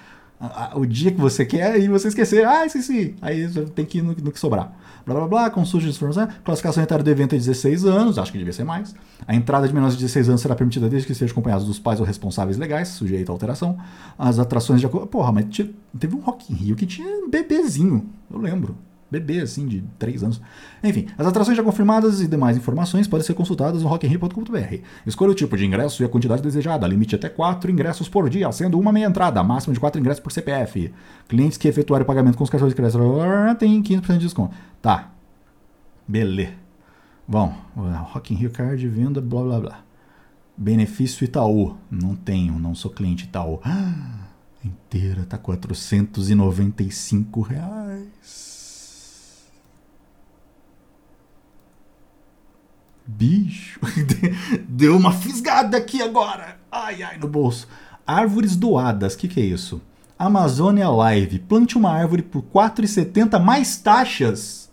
o 0.74 0.86
dia 0.86 1.10
que 1.10 1.20
você 1.20 1.44
quer 1.44 1.78
e 1.78 1.88
você 1.88 2.08
esquecer. 2.08 2.46
Ah, 2.46 2.68
sim. 2.68 3.14
Aí 3.20 3.48
tem 3.74 3.84
que 3.84 3.98
ir 3.98 4.02
no, 4.02 4.14
no 4.14 4.32
que 4.32 4.40
sobrar 4.40 4.72
blá 5.04 5.14
blá 5.14 5.28
blá, 5.28 5.50
consulte 5.50 5.86
de 5.86 5.92
informação, 5.92 6.28
classificação 6.44 6.82
etária 6.82 7.02
do 7.02 7.10
evento 7.10 7.34
é 7.34 7.38
16 7.38 7.84
anos, 7.84 8.18
acho 8.18 8.32
que 8.32 8.38
devia 8.38 8.52
ser 8.52 8.64
mais. 8.64 8.94
A 9.26 9.34
entrada 9.34 9.66
de 9.66 9.74
menores 9.74 9.96
de 9.96 10.02
16 10.02 10.28
anos 10.28 10.40
será 10.40 10.54
permitida 10.54 10.88
desde 10.88 11.06
que 11.06 11.14
sejam 11.14 11.32
acompanhados 11.32 11.66
dos 11.66 11.78
pais 11.78 12.00
ou 12.00 12.06
responsáveis 12.06 12.56
legais, 12.56 12.88
sujeito 12.88 13.30
a 13.30 13.32
alteração. 13.32 13.78
As 14.18 14.38
atrações 14.38 14.80
de 14.80 14.86
acordo. 14.86 15.06
Porra, 15.06 15.32
mas 15.32 15.46
teve 15.98 16.14
um 16.14 16.20
Rock 16.20 16.52
in 16.52 16.56
Rio 16.56 16.76
que 16.76 16.86
tinha 16.86 17.08
um 17.08 17.30
bebezinho, 17.30 18.06
eu 18.30 18.38
lembro 18.38 18.76
bebê, 19.10 19.40
assim, 19.40 19.66
de 19.66 19.82
3 19.98 20.22
anos. 20.22 20.40
Enfim, 20.82 21.08
as 21.18 21.26
atrações 21.26 21.56
já 21.56 21.62
confirmadas 21.62 22.20
e 22.20 22.28
demais 22.28 22.56
informações 22.56 23.08
podem 23.08 23.26
ser 23.26 23.34
consultadas 23.34 23.82
no 23.82 23.88
rockinrio.com.br. 23.88 24.76
Escolha 25.06 25.32
o 25.32 25.34
tipo 25.34 25.56
de 25.56 25.66
ingresso 25.66 26.02
e 26.02 26.06
a 26.06 26.08
quantidade 26.08 26.42
desejada. 26.42 26.86
Limite 26.86 27.14
até 27.14 27.28
4 27.28 27.70
ingressos 27.70 28.08
por 28.08 28.30
dia, 28.30 28.50
sendo 28.52 28.78
uma 28.78 28.92
meia 28.92 29.06
entrada, 29.06 29.42
máximo 29.42 29.74
de 29.74 29.80
4 29.80 30.00
ingressos 30.00 30.22
por 30.22 30.32
CPF. 30.32 30.92
Clientes 31.28 31.58
que 31.58 31.68
efetuarem 31.68 32.06
pagamento 32.06 32.38
com 32.38 32.44
os 32.44 32.50
cartões 32.50 32.72
de 32.72 32.76
crédito 32.76 33.00
têm 33.58 33.82
15% 33.82 34.12
de 34.12 34.18
desconto. 34.18 34.54
Tá. 34.80 35.10
Beleza. 36.06 36.52
Bom, 37.26 37.54
Rock 37.76 38.34
in 38.34 38.36
Rio 38.36 38.50
Card, 38.50 38.86
venda, 38.88 39.20
blá 39.20 39.42
blá 39.42 39.60
blá. 39.60 39.84
Benefício 40.56 41.24
Itaú. 41.24 41.76
Não 41.88 42.16
tenho, 42.16 42.58
não 42.58 42.74
sou 42.74 42.90
cliente 42.90 43.24
Itaú. 43.24 43.60
Ah, 43.64 44.26
inteira 44.64 45.24
tá 45.24 45.38
495 45.38 47.40
reais. 47.40 48.49
Bicho, 53.16 53.80
deu 54.68 54.96
uma 54.96 55.12
fisgada 55.12 55.76
aqui 55.76 56.00
agora. 56.00 56.58
Ai, 56.70 57.02
ai, 57.02 57.18
no 57.18 57.26
bolso. 57.26 57.66
Árvores 58.06 58.54
doadas, 58.54 59.14
o 59.14 59.18
que, 59.18 59.26
que 59.28 59.40
é 59.40 59.44
isso? 59.44 59.82
Amazônia 60.16 60.88
Live. 60.88 61.40
Plante 61.40 61.76
uma 61.76 61.90
árvore 61.90 62.22
por 62.22 62.42
4,70 62.42 63.38
mais 63.40 63.76
taxas. 63.76 64.70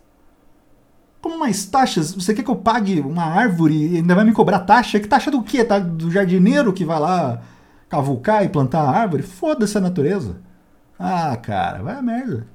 Como 1.20 1.39
mais 1.39 1.65
taxas? 1.65 2.13
Você 2.13 2.34
quer 2.34 2.44
que 2.44 2.51
eu 2.51 2.56
pague 2.56 3.00
uma 3.00 3.24
árvore 3.24 3.94
e 3.94 3.98
ainda 3.98 4.13
vai 4.13 4.24
me 4.24 4.34
cobrar 4.34 4.60
taxa? 4.60 5.00
Que 5.00 5.08
taxa 5.08 5.32
do 5.32 5.41
quê? 5.41 5.65
Tá 5.65 5.79
do 5.79 6.12
jardineiro 6.12 6.72
que 6.72 6.86
vai 6.86 7.00
lá 7.00 7.41
cavucar 7.89 8.44
e 8.44 8.50
plantar 8.50 8.82
a 8.82 8.91
árvore? 8.91 9.24
Foda-se 9.24 9.77
a 9.77 9.82
natureza. 9.82 10.38
Ah, 11.00 11.36
cara, 11.38 11.82
vai 11.82 11.96
a 11.96 12.01
merda. 12.03 12.46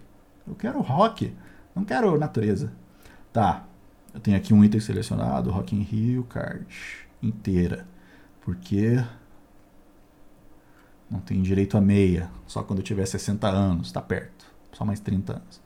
Eu 0.46 0.54
quero 0.54 0.80
rock, 0.80 1.34
não 1.74 1.84
quero 1.84 2.16
natureza. 2.18 2.72
Tá, 3.32 3.64
eu 4.14 4.20
tenho 4.20 4.36
aqui 4.36 4.52
um 4.52 4.62
item 4.64 4.80
selecionado, 4.80 5.50
Rock 5.50 5.74
in 5.74 5.82
Rio 5.82 6.24
Card, 6.24 6.66
inteira. 7.22 7.86
Porque 8.40 9.02
não 11.10 11.20
tem 11.20 11.40
direito 11.42 11.76
a 11.76 11.80
meia, 11.80 12.30
só 12.46 12.62
quando 12.62 12.80
eu 12.80 12.84
tiver 12.84 13.06
60 13.06 13.48
anos, 13.48 13.92
tá 13.92 14.00
perto. 14.00 14.46
Só 14.72 14.84
mais 14.84 15.00
30 15.00 15.34
anos. 15.34 15.60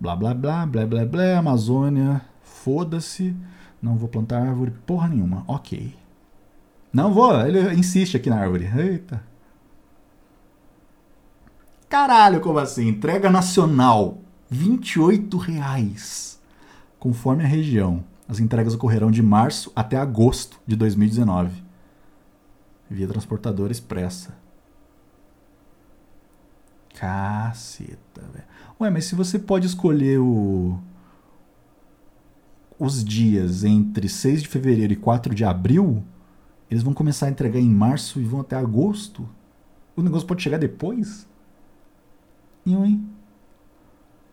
Blá 0.00 0.14
blá 0.16 0.34
blá, 0.34 0.66
blá 0.66 0.86
blá 0.86 1.04
blá, 1.04 1.38
Amazônia, 1.38 2.22
foda-se, 2.42 3.36
não 3.80 3.96
vou 3.96 4.08
plantar 4.08 4.40
árvore 4.40 4.72
porra 4.86 5.08
nenhuma. 5.08 5.44
OK. 5.46 5.94
Não 6.92 7.12
vou, 7.12 7.38
ele 7.44 7.74
insiste 7.74 8.16
aqui 8.16 8.30
na 8.30 8.38
árvore. 8.38 8.70
Eita. 8.76 9.22
Caralho, 11.88 12.40
como 12.40 12.58
assim? 12.58 12.88
Entrega 12.88 13.30
nacional, 13.30 14.18
28 14.48 15.36
reais. 15.36 16.40
Conforme 17.04 17.44
a 17.44 17.46
região, 17.46 18.02
as 18.26 18.40
entregas 18.40 18.72
ocorrerão 18.72 19.10
de 19.10 19.22
março 19.22 19.70
até 19.76 19.98
agosto 19.98 20.58
de 20.66 20.74
2019, 20.74 21.62
via 22.88 23.06
transportadora 23.06 23.70
expressa. 23.70 24.34
Caceta, 26.98 28.22
velho. 28.32 28.46
Ué, 28.80 28.88
mas 28.88 29.04
se 29.04 29.14
você 29.14 29.38
pode 29.38 29.66
escolher 29.66 30.18
o... 30.18 30.80
os 32.78 33.04
dias 33.04 33.64
entre 33.64 34.08
6 34.08 34.44
de 34.44 34.48
fevereiro 34.48 34.94
e 34.94 34.96
4 34.96 35.34
de 35.34 35.44
abril, 35.44 36.02
eles 36.70 36.82
vão 36.82 36.94
começar 36.94 37.26
a 37.26 37.30
entregar 37.30 37.60
em 37.60 37.68
março 37.68 38.18
e 38.18 38.24
vão 38.24 38.40
até 38.40 38.56
agosto? 38.56 39.28
O 39.94 40.00
negócio 40.00 40.26
pode 40.26 40.42
chegar 40.42 40.56
depois? 40.56 41.28
E 42.64 42.72
hein? 42.72 43.06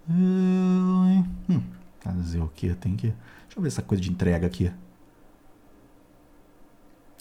Hum. 0.09 1.80
Fazer 2.01 2.41
o 2.41 2.48
que? 2.48 2.74
Tem 2.75 2.96
que. 2.96 3.08
Deixa 3.08 3.58
eu 3.58 3.62
ver 3.62 3.67
essa 3.67 3.81
coisa 3.81 4.01
de 4.01 4.12
entrega 4.12 4.48
aqui. 4.48 4.72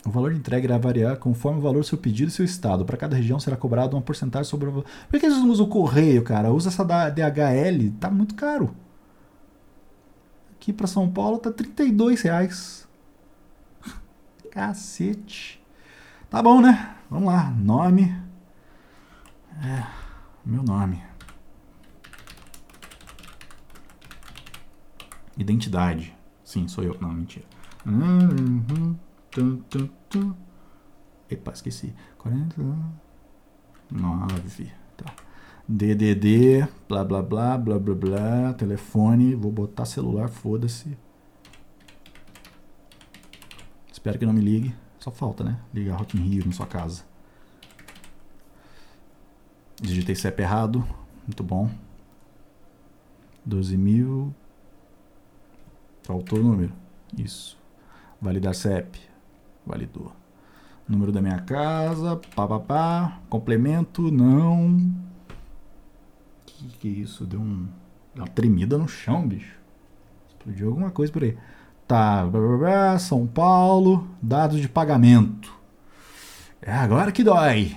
O 0.04 0.10
valor 0.10 0.32
de 0.32 0.38
entrega 0.38 0.64
irá 0.64 0.78
variar 0.78 1.18
conforme 1.18 1.58
o 1.58 1.62
valor 1.62 1.80
do 1.80 1.86
seu 1.86 1.98
pedido 1.98 2.28
e 2.28 2.32
seu 2.32 2.44
estado. 2.44 2.84
Para 2.84 2.96
cada 2.96 3.16
região 3.16 3.38
será 3.38 3.56
cobrado 3.56 3.96
uma 3.96 4.02
porcentagem 4.02 4.48
sobre 4.48 4.68
o 4.68 4.70
valor. 4.70 4.86
Por 5.08 5.20
que 5.20 5.26
eles 5.26 5.38
não 5.38 5.50
usam 5.50 5.66
o 5.66 5.68
correio, 5.68 6.22
cara? 6.22 6.50
Usa 6.50 6.70
essa 6.70 6.84
da 6.84 7.10
DHL, 7.10 7.90
tá 8.00 8.10
muito 8.10 8.34
caro. 8.34 8.74
Aqui 10.54 10.72
para 10.72 10.86
São 10.86 11.10
Paulo 11.10 11.38
tá 11.38 11.50
32 11.52 12.22
reais. 12.22 12.88
Cacete. 14.50 15.62
Tá 16.30 16.42
bom, 16.42 16.62
né? 16.62 16.96
Vamos 17.10 17.26
lá. 17.26 17.50
Nome. 17.50 18.16
É, 19.62 19.84
meu 20.46 20.62
nome. 20.62 21.09
Identidade. 25.40 26.14
Sim, 26.44 26.68
sou 26.68 26.84
eu. 26.84 26.98
Não, 27.00 27.10
mentira. 27.10 27.46
Epa, 31.30 31.52
esqueci. 31.52 31.94
49. 32.18 32.78
Tá. 34.98 35.14
DDD, 35.66 36.68
blá 36.86 37.02
blá 37.02 37.22
blá, 37.22 37.56
blá 37.56 37.78
blá 37.78 37.94
blá, 37.94 38.52
telefone, 38.52 39.34
vou 39.34 39.50
botar 39.50 39.86
celular, 39.86 40.28
foda-se. 40.28 40.94
Espero 43.90 44.18
que 44.18 44.26
não 44.26 44.34
me 44.34 44.42
ligue. 44.42 44.74
Só 44.98 45.10
falta, 45.10 45.42
né? 45.42 45.58
Ligar 45.72 45.96
Rock 45.96 46.18
in 46.18 46.20
Rio 46.20 46.44
na 46.44 46.52
sua 46.52 46.66
casa. 46.66 47.02
Digitei 49.80 50.14
CEP 50.14 50.42
errado. 50.42 50.86
Muito 51.26 51.42
bom. 51.42 51.70
12 53.46 53.78
mil. 53.78 54.34
Faltou 56.02 56.38
o 56.38 56.42
número. 56.42 56.72
Isso. 57.16 57.58
Validar 58.20 58.54
CEP. 58.54 58.98
Validou. 59.66 60.12
Número 60.88 61.12
da 61.12 61.22
minha 61.22 61.40
casa. 61.40 62.20
Pá, 62.34 62.46
pá, 62.46 62.60
pá. 62.60 63.20
Complemento. 63.28 64.10
Não. 64.10 64.92
Que 66.46 66.68
que 66.78 66.88
é 66.88 66.90
isso? 66.90 67.24
Deu 67.24 67.40
um, 67.40 67.68
uma 68.14 68.26
tremida 68.26 68.76
no 68.76 68.88
chão, 68.88 69.26
bicho. 69.26 69.56
Explodiu 70.28 70.68
alguma 70.68 70.90
coisa 70.90 71.12
por 71.12 71.22
aí. 71.22 71.36
Tá. 71.86 72.26
Blá, 72.26 72.40
blá, 72.40 72.56
blá, 72.56 72.98
São 72.98 73.26
Paulo. 73.26 74.08
Dados 74.20 74.60
de 74.60 74.68
pagamento. 74.68 75.54
É 76.60 76.72
agora 76.72 77.12
que 77.12 77.24
dói. 77.24 77.76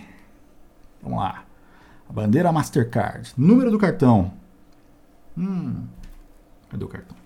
Vamos 1.01 1.19
lá. 1.19 1.45
A 2.09 2.13
bandeira 2.13 2.51
Mastercard. 2.51 3.33
Número 3.37 3.71
do 3.71 3.77
cartão. 3.77 4.33
Hum. 5.37 5.85
Cadê 6.69 6.83
o 6.83 6.87
cartão? 6.87 7.22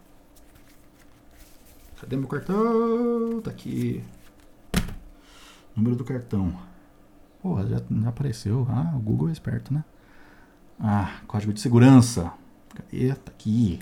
Cadê 2.00 2.16
meu 2.16 2.28
cartão? 2.28 3.42
Tá 3.42 3.50
aqui. 3.50 4.04
Número 5.76 5.96
do 5.96 6.04
cartão. 6.04 6.56
Porra, 7.42 7.66
já, 7.68 7.78
já 7.78 8.10
apareceu. 8.10 8.68
Ah, 8.70 8.94
o 8.96 9.00
Google 9.00 9.30
é 9.30 9.32
esperto, 9.32 9.74
né? 9.74 9.84
Ah, 10.80 11.22
código 11.28 11.54
de 11.54 11.60
segurança. 11.60 12.32
Cadê? 12.76 13.14
Tá 13.14 13.32
aqui. 13.32 13.80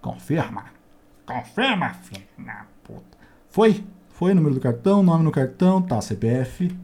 Confirma. 0.00 0.66
Confirma, 1.26 1.90
filho 1.94 2.24
da 2.38 2.66
puta. 2.82 3.18
Foi? 3.50 3.84
Foi 4.08 4.32
número 4.32 4.54
do 4.54 4.60
cartão, 4.60 5.02
nome 5.02 5.24
no 5.24 5.30
cartão, 5.30 5.82
tá, 5.82 6.00
CPF. 6.00 6.74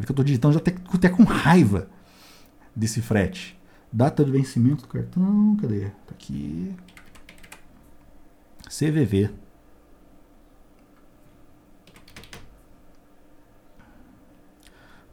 É 0.00 0.04
que 0.04 0.10
eu 0.10 0.16
tô 0.16 0.22
digitando 0.22 0.54
já 0.54 0.60
até, 0.60 0.74
até 0.94 1.08
com 1.10 1.24
raiva 1.24 1.88
desse 2.74 3.02
frete. 3.02 3.59
Data 3.92 4.24
de 4.24 4.30
vencimento 4.30 4.82
do 4.82 4.88
cartão, 4.88 5.56
cadê? 5.60 5.90
Tá 6.06 6.12
aqui. 6.12 6.74
CVV. 8.68 9.30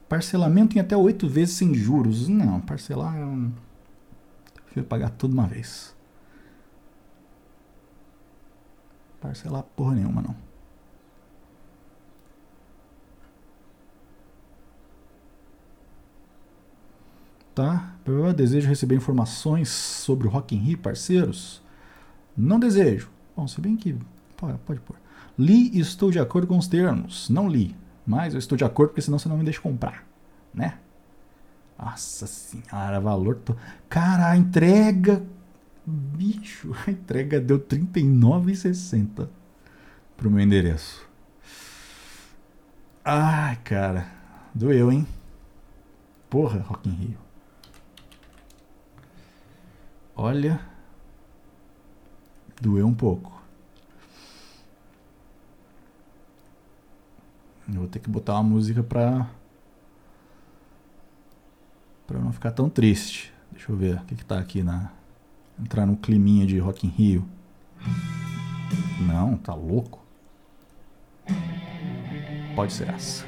Parcelamento 0.07 0.77
em 0.77 0.79
até 0.79 0.95
oito 0.95 1.27
vezes 1.27 1.55
sem 1.55 1.73
juros. 1.73 2.27
Não, 2.27 2.61
parcelar. 2.61 3.17
Eu 3.17 3.51
prefiro 4.63 4.85
pagar 4.85 5.09
tudo 5.09 5.33
uma 5.33 5.47
vez. 5.47 5.95
Parcelar 9.19 9.63
porra 9.63 9.95
nenhuma, 9.95 10.21
não. 10.21 10.46
Tá? 17.57 17.95
Desejo 18.35 18.69
receber 18.69 18.93
informações 18.93 19.69
sobre 19.69 20.27
o 20.27 20.29
Rock 20.29 20.55
in 20.55 20.59
Rio, 20.59 20.77
parceiros? 20.77 21.59
Não 22.37 22.59
desejo. 22.59 23.09
Bom, 23.35 23.47
se 23.47 23.59
bem 23.59 23.75
que 23.75 23.97
pode, 24.35 24.59
pode 24.59 24.79
pôr. 24.81 24.95
Li 25.35 25.71
e 25.75 25.79
estou 25.79 26.11
de 26.11 26.19
acordo 26.19 26.45
com 26.45 26.55
os 26.55 26.67
termos. 26.67 27.31
Não 27.31 27.49
li, 27.49 27.75
mas 28.05 28.35
eu 28.35 28.37
estou 28.37 28.55
de 28.55 28.63
acordo 28.63 28.89
porque 28.89 29.01
senão 29.01 29.17
você 29.17 29.27
não 29.27 29.39
me 29.39 29.43
deixa 29.43 29.59
comprar, 29.59 30.05
né? 30.53 30.77
Nossa 31.79 32.27
senhora, 32.27 33.01
valor. 33.01 33.37
To... 33.37 33.57
Cara, 33.89 34.29
a 34.29 34.37
entrega. 34.37 35.25
Bicho, 35.83 36.75
a 36.85 36.91
entrega 36.91 37.41
deu 37.41 37.57
R$39,60 37.57 39.27
pro 40.15 40.29
meu 40.29 40.41
endereço. 40.41 41.09
Ai, 43.03 43.55
cara. 43.63 44.11
Doeu, 44.53 44.91
hein? 44.91 45.07
Porra, 46.29 46.59
Rock 46.59 46.87
in 46.87 46.93
Rio. 46.93 47.26
Olha. 50.19 50.59
Doeu 52.59 52.87
um 52.87 52.93
pouco. 52.93 53.39
Eu 57.67 57.75
vou 57.75 57.87
ter 57.87 57.99
que 57.99 58.09
botar 58.09 58.33
uma 58.33 58.43
música 58.43 58.81
pra. 58.81 59.29
pra 62.07 62.19
não 62.19 62.33
ficar 62.33 62.51
tão 62.51 62.67
triste. 62.67 63.31
Deixa 63.51 63.71
eu 63.71 63.75
ver 63.77 63.97
o 63.97 64.05
que, 64.05 64.15
que 64.15 64.25
tá 64.25 64.39
aqui 64.39 64.63
na. 64.63 64.91
Entrar 65.59 65.85
no 65.85 65.95
climinha 65.95 66.47
de 66.47 66.57
Rock 66.57 66.87
in 66.87 66.89
Rio. 66.89 67.27
Não, 68.99 69.37
tá 69.37 69.53
louco? 69.53 70.03
Pode 72.55 72.73
ser 72.73 72.89
essa. 72.89 73.23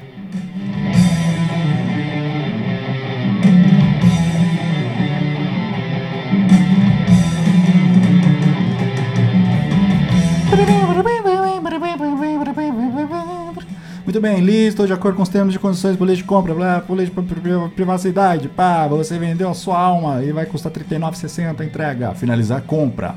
Muito 14.10 14.20
bem, 14.20 14.40
li, 14.40 14.66
estou 14.66 14.88
de 14.88 14.92
acordo 14.92 15.14
com 15.14 15.22
os 15.22 15.28
termos 15.28 15.52
de 15.52 15.58
condições 15.60 15.96
política 15.96 16.24
de 16.24 16.28
compra, 16.28 16.52
blá, 16.52 16.80
política 16.80 17.22
de 17.22 17.68
privacidade, 17.76 18.48
pá, 18.48 18.88
você 18.88 19.16
vendeu 19.16 19.48
a 19.48 19.54
sua 19.54 19.78
alma 19.78 20.20
e 20.24 20.32
vai 20.32 20.46
custar 20.46 20.72
R$ 20.72 20.82
39,60 20.82 21.60
a 21.60 21.64
entrega. 21.64 22.14
Finalizar 22.16 22.60
compra. 22.62 23.14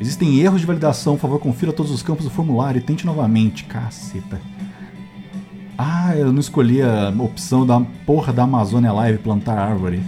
Existem 0.00 0.40
erros 0.40 0.62
de 0.62 0.66
validação, 0.66 1.16
por 1.16 1.20
favor, 1.20 1.38
confira 1.38 1.70
todos 1.70 1.92
os 1.92 2.02
campos 2.02 2.24
do 2.24 2.30
formulário 2.30 2.78
e 2.78 2.82
tente 2.82 3.04
novamente. 3.04 3.64
Caceta. 3.64 4.40
Ah, 5.76 6.16
eu 6.16 6.32
não 6.32 6.40
escolhi 6.40 6.80
a 6.80 7.12
opção 7.18 7.66
da 7.66 7.78
porra 8.06 8.32
da 8.32 8.44
Amazônia 8.44 8.94
Live 8.94 9.18
plantar 9.18 9.58
árvore. 9.58 10.02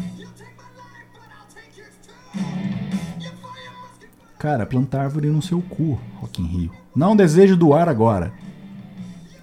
Cara, 4.38 4.64
plantar 4.64 5.02
árvore 5.02 5.28
no 5.28 5.42
seu 5.42 5.60
cu, 5.60 6.00
Rock 6.14 6.40
in 6.40 6.46
Rio. 6.46 6.70
Não 6.96 7.14
desejo 7.14 7.58
doar 7.58 7.90
agora. 7.90 8.32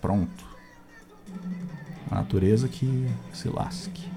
Pronto. 0.02 0.46
A 2.10 2.16
natureza 2.16 2.68
que 2.68 3.08
se 3.34 3.50
lasque. 3.50 4.10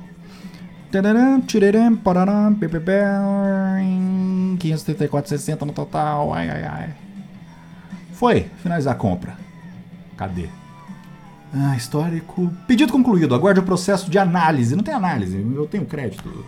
534,60 4.59 5.63
no 5.63 5.73
total. 5.73 6.33
Ai, 6.35 6.51
ai, 6.51 6.65
ai. 6.65 6.95
Foi. 8.13 8.51
Finalizar 8.63 8.93
a 8.95 8.97
compra. 8.97 9.37
Cadê? 10.17 10.49
Ah, 11.55 11.77
histórico. 11.77 12.53
Pedido 12.67 12.93
concluído. 12.93 13.35
Aguarde 13.35 13.61
o 13.61 13.65
processo 13.65 14.11
de 14.11 14.19
análise. 14.19 14.77
Não 14.77 14.83
tem 14.83 14.95
análise. 14.95 15.37
Eu 15.37 15.67
tenho 15.67 15.85
crédito. 15.87 16.45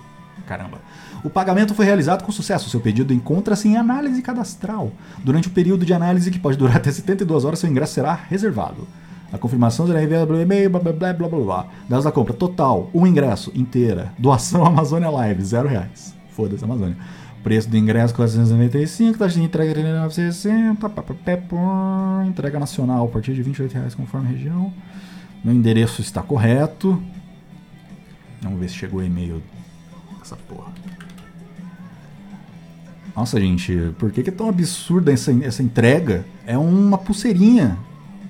Caramba. 0.47 0.79
O 1.23 1.31
pagamento 1.31 1.75
foi 1.75 1.87
realizado 1.87 2.23
com 2.23 2.31
sucesso. 2.31 2.69
Seu 2.69 2.81
pedido 2.81 3.13
encontra-se 3.15 3.67
em 3.67 3.77
análise 3.77 4.21
cadastral. 4.21 4.93
Durante 5.23 5.49
o 5.49 5.51
período 5.51 5.87
de 5.87 5.95
análise, 5.95 6.31
que 6.31 6.39
pode 6.39 6.59
durar 6.59 6.77
até 6.77 6.93
72 6.93 7.45
horas, 7.45 7.59
seu 7.59 7.71
ingresso 7.71 7.95
será 7.95 8.13
reservado. 8.15 8.87
A 9.35 9.39
confirmação 9.39 9.85
será 9.85 10.01
enviada 10.01 10.25
pelo 10.29 10.41
e-mail, 10.41 10.71
blá 10.71 10.79
blá 10.79 10.93
blá 10.93 11.13
blá 11.13 11.29
blá 11.29 11.41
blá. 11.41 11.67
Dados 11.89 12.05
da 12.05 12.13
compra 12.13 12.33
total, 12.33 12.89
um 12.95 13.05
ingresso 13.05 13.51
inteira. 13.53 14.13
Doação 14.17 14.63
Amazônia 14.65 15.11
Live, 15.11 15.43
zero 15.43 15.69
reais. 15.69 16.15
Foda-se, 16.31 16.63
Amazônia. 16.63 16.97
Preço 17.43 17.69
do 17.69 17.77
ingresso 17.77 18.15
495, 18.15 19.19
taxa 19.19 19.35
de 19.35 19.43
entrega 19.45 19.75
39,60, 19.75 22.29
entrega 22.29 22.61
nacional 22.61 23.07
a 23.07 23.09
partir 23.09 23.35
de 23.35 23.43
28 23.43 23.73
reais 23.73 23.93
conforme 23.93 24.29
região. 24.29 24.73
Meu 25.43 25.53
endereço 25.53 26.01
está 26.01 26.23
correto. 26.23 27.03
Vamos 28.41 28.61
ver 28.61 28.69
se 28.69 28.77
chegou 28.77 29.01
o 29.01 29.03
e-mail 29.03 29.43
dessa 30.21 30.37
porra. 30.37 30.71
Nossa, 33.17 33.41
gente, 33.41 33.93
por 33.99 34.13
que, 34.13 34.23
que 34.23 34.31
é 34.31 34.33
tão 34.33 34.49
absurda 34.49 35.13
essa, 35.13 35.33
essa 35.43 35.61
entrega? 35.61 36.25
É 36.47 36.57
uma 36.57 36.97
pulseirinha 36.97 37.77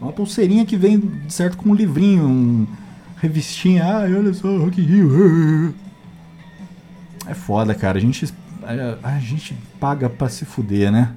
uma 0.04 0.12
pulseirinha 0.12 0.66
que 0.66 0.76
vem, 0.76 1.22
certo, 1.30 1.56
com 1.56 1.70
um 1.70 1.74
livrinho, 1.74 2.26
um 2.26 2.66
revistinha. 3.16 3.84
Ah, 3.84 4.00
olha 4.02 4.34
só, 4.34 4.54
Rock 4.58 4.80
Rio. 4.80 5.74
É 7.26 7.32
foda, 7.32 7.74
cara. 7.74 7.96
A 7.96 8.00
gente, 8.00 8.30
a, 8.62 9.14
a 9.14 9.18
gente 9.18 9.54
paga 9.80 10.10
pra 10.10 10.28
se 10.28 10.44
fuder, 10.44 10.92
né? 10.92 11.14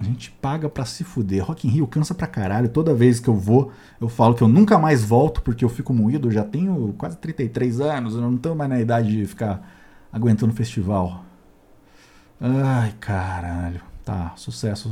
A 0.00 0.04
gente 0.04 0.30
paga 0.30 0.68
pra 0.68 0.84
se 0.84 1.02
fuder. 1.02 1.44
Rock 1.44 1.66
in 1.66 1.70
Rio 1.72 1.88
cansa 1.88 2.14
pra 2.14 2.28
caralho. 2.28 2.68
Toda 2.68 2.94
vez 2.94 3.18
que 3.18 3.26
eu 3.26 3.34
vou, 3.36 3.72
eu 4.00 4.08
falo 4.08 4.32
que 4.36 4.42
eu 4.42 4.48
nunca 4.48 4.78
mais 4.78 5.02
volto 5.02 5.42
porque 5.42 5.64
eu 5.64 5.68
fico 5.68 5.92
moído. 5.92 6.28
Eu 6.28 6.32
já 6.32 6.44
tenho 6.44 6.94
quase 6.96 7.16
33 7.16 7.80
anos. 7.80 8.14
Eu 8.14 8.20
não 8.20 8.36
tô 8.36 8.54
mais 8.54 8.70
na 8.70 8.78
idade 8.78 9.10
de 9.10 9.26
ficar 9.26 9.68
aguentando 10.12 10.52
festival. 10.52 11.24
Ai, 12.40 12.94
caralho. 13.00 13.95
Tá, 14.06 14.34
sucesso. 14.36 14.88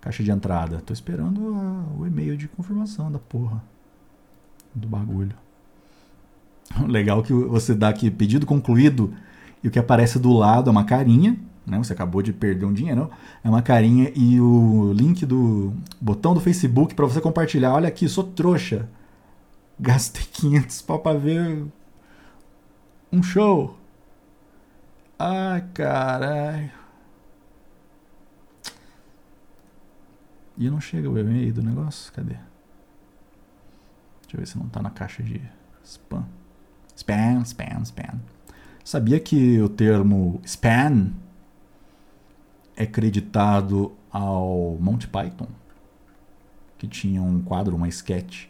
Caixa 0.00 0.24
de 0.24 0.30
entrada. 0.32 0.82
Tô 0.84 0.92
esperando 0.92 1.54
a, 1.54 2.00
o 2.00 2.04
e-mail 2.04 2.36
de 2.36 2.48
confirmação 2.48 3.12
da 3.12 3.20
porra. 3.20 3.62
Do 4.74 4.88
bagulho. 4.88 5.36
Legal 6.88 7.22
que 7.22 7.32
você 7.32 7.72
dá 7.72 7.90
aqui 7.90 8.10
pedido 8.10 8.44
concluído 8.44 9.14
e 9.62 9.68
o 9.68 9.70
que 9.70 9.78
aparece 9.78 10.18
do 10.18 10.32
lado 10.32 10.68
é 10.68 10.72
uma 10.72 10.82
carinha. 10.82 11.38
Né? 11.64 11.78
Você 11.78 11.92
acabou 11.92 12.22
de 12.22 12.32
perder 12.32 12.66
um 12.66 12.72
dinheiro. 12.72 13.08
É 13.44 13.48
uma 13.48 13.62
carinha 13.62 14.10
e 14.16 14.40
o 14.40 14.92
link 14.92 15.24
do 15.24 15.72
botão 16.00 16.34
do 16.34 16.40
Facebook 16.40 16.92
para 16.92 17.06
você 17.06 17.20
compartilhar. 17.20 17.72
Olha 17.72 17.86
aqui, 17.86 18.08
sou 18.08 18.24
trouxa. 18.24 18.88
Gastei 19.78 20.24
500 20.24 20.82
pau 20.82 20.98
pra 20.98 21.14
ver 21.14 21.66
um 23.12 23.22
show. 23.22 23.78
Ai, 25.16 25.64
caralho. 25.72 26.83
E 30.56 30.70
não 30.70 30.80
chega 30.80 31.10
o 31.10 31.18
e-mail 31.18 31.52
do 31.52 31.62
negócio? 31.62 32.12
Cadê? 32.12 32.34
Deixa 34.22 34.36
eu 34.36 34.38
ver 34.38 34.46
se 34.46 34.58
não 34.58 34.68
tá 34.68 34.80
na 34.80 34.90
caixa 34.90 35.22
de 35.22 35.40
spam. 35.82 36.24
Spam, 36.96 37.42
spam, 37.42 37.82
spam. 37.82 38.20
Sabia 38.84 39.18
que 39.18 39.60
o 39.60 39.68
termo 39.68 40.40
spam 40.44 41.12
é 42.76 42.86
creditado 42.86 43.92
ao 44.10 44.76
Monty 44.80 45.08
Python? 45.08 45.48
Que 46.78 46.86
tinha 46.86 47.20
um 47.20 47.42
quadro, 47.42 47.74
uma 47.74 47.88
sketch, 47.88 48.46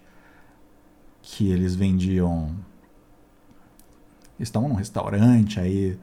que 1.23 1.51
eles 1.51 1.75
vendiam. 1.75 2.55
Eles 4.39 4.49
estavam 4.49 4.69
num 4.69 4.75
restaurante, 4.75 5.59
aí 5.59 5.99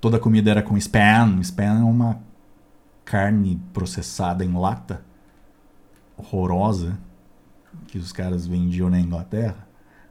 toda 0.00 0.16
a 0.16 0.20
comida 0.20 0.50
era 0.50 0.62
com 0.62 0.76
spam. 0.76 1.40
Spam 1.40 1.80
é 1.80 1.84
uma 1.84 2.20
carne 3.04 3.60
processada 3.72 4.44
em 4.44 4.52
lata 4.52 5.09
horrorosa 6.20 6.98
que 7.88 7.98
os 7.98 8.12
caras 8.12 8.46
vendiam 8.46 8.88
na 8.90 9.00
Inglaterra, 9.00 9.66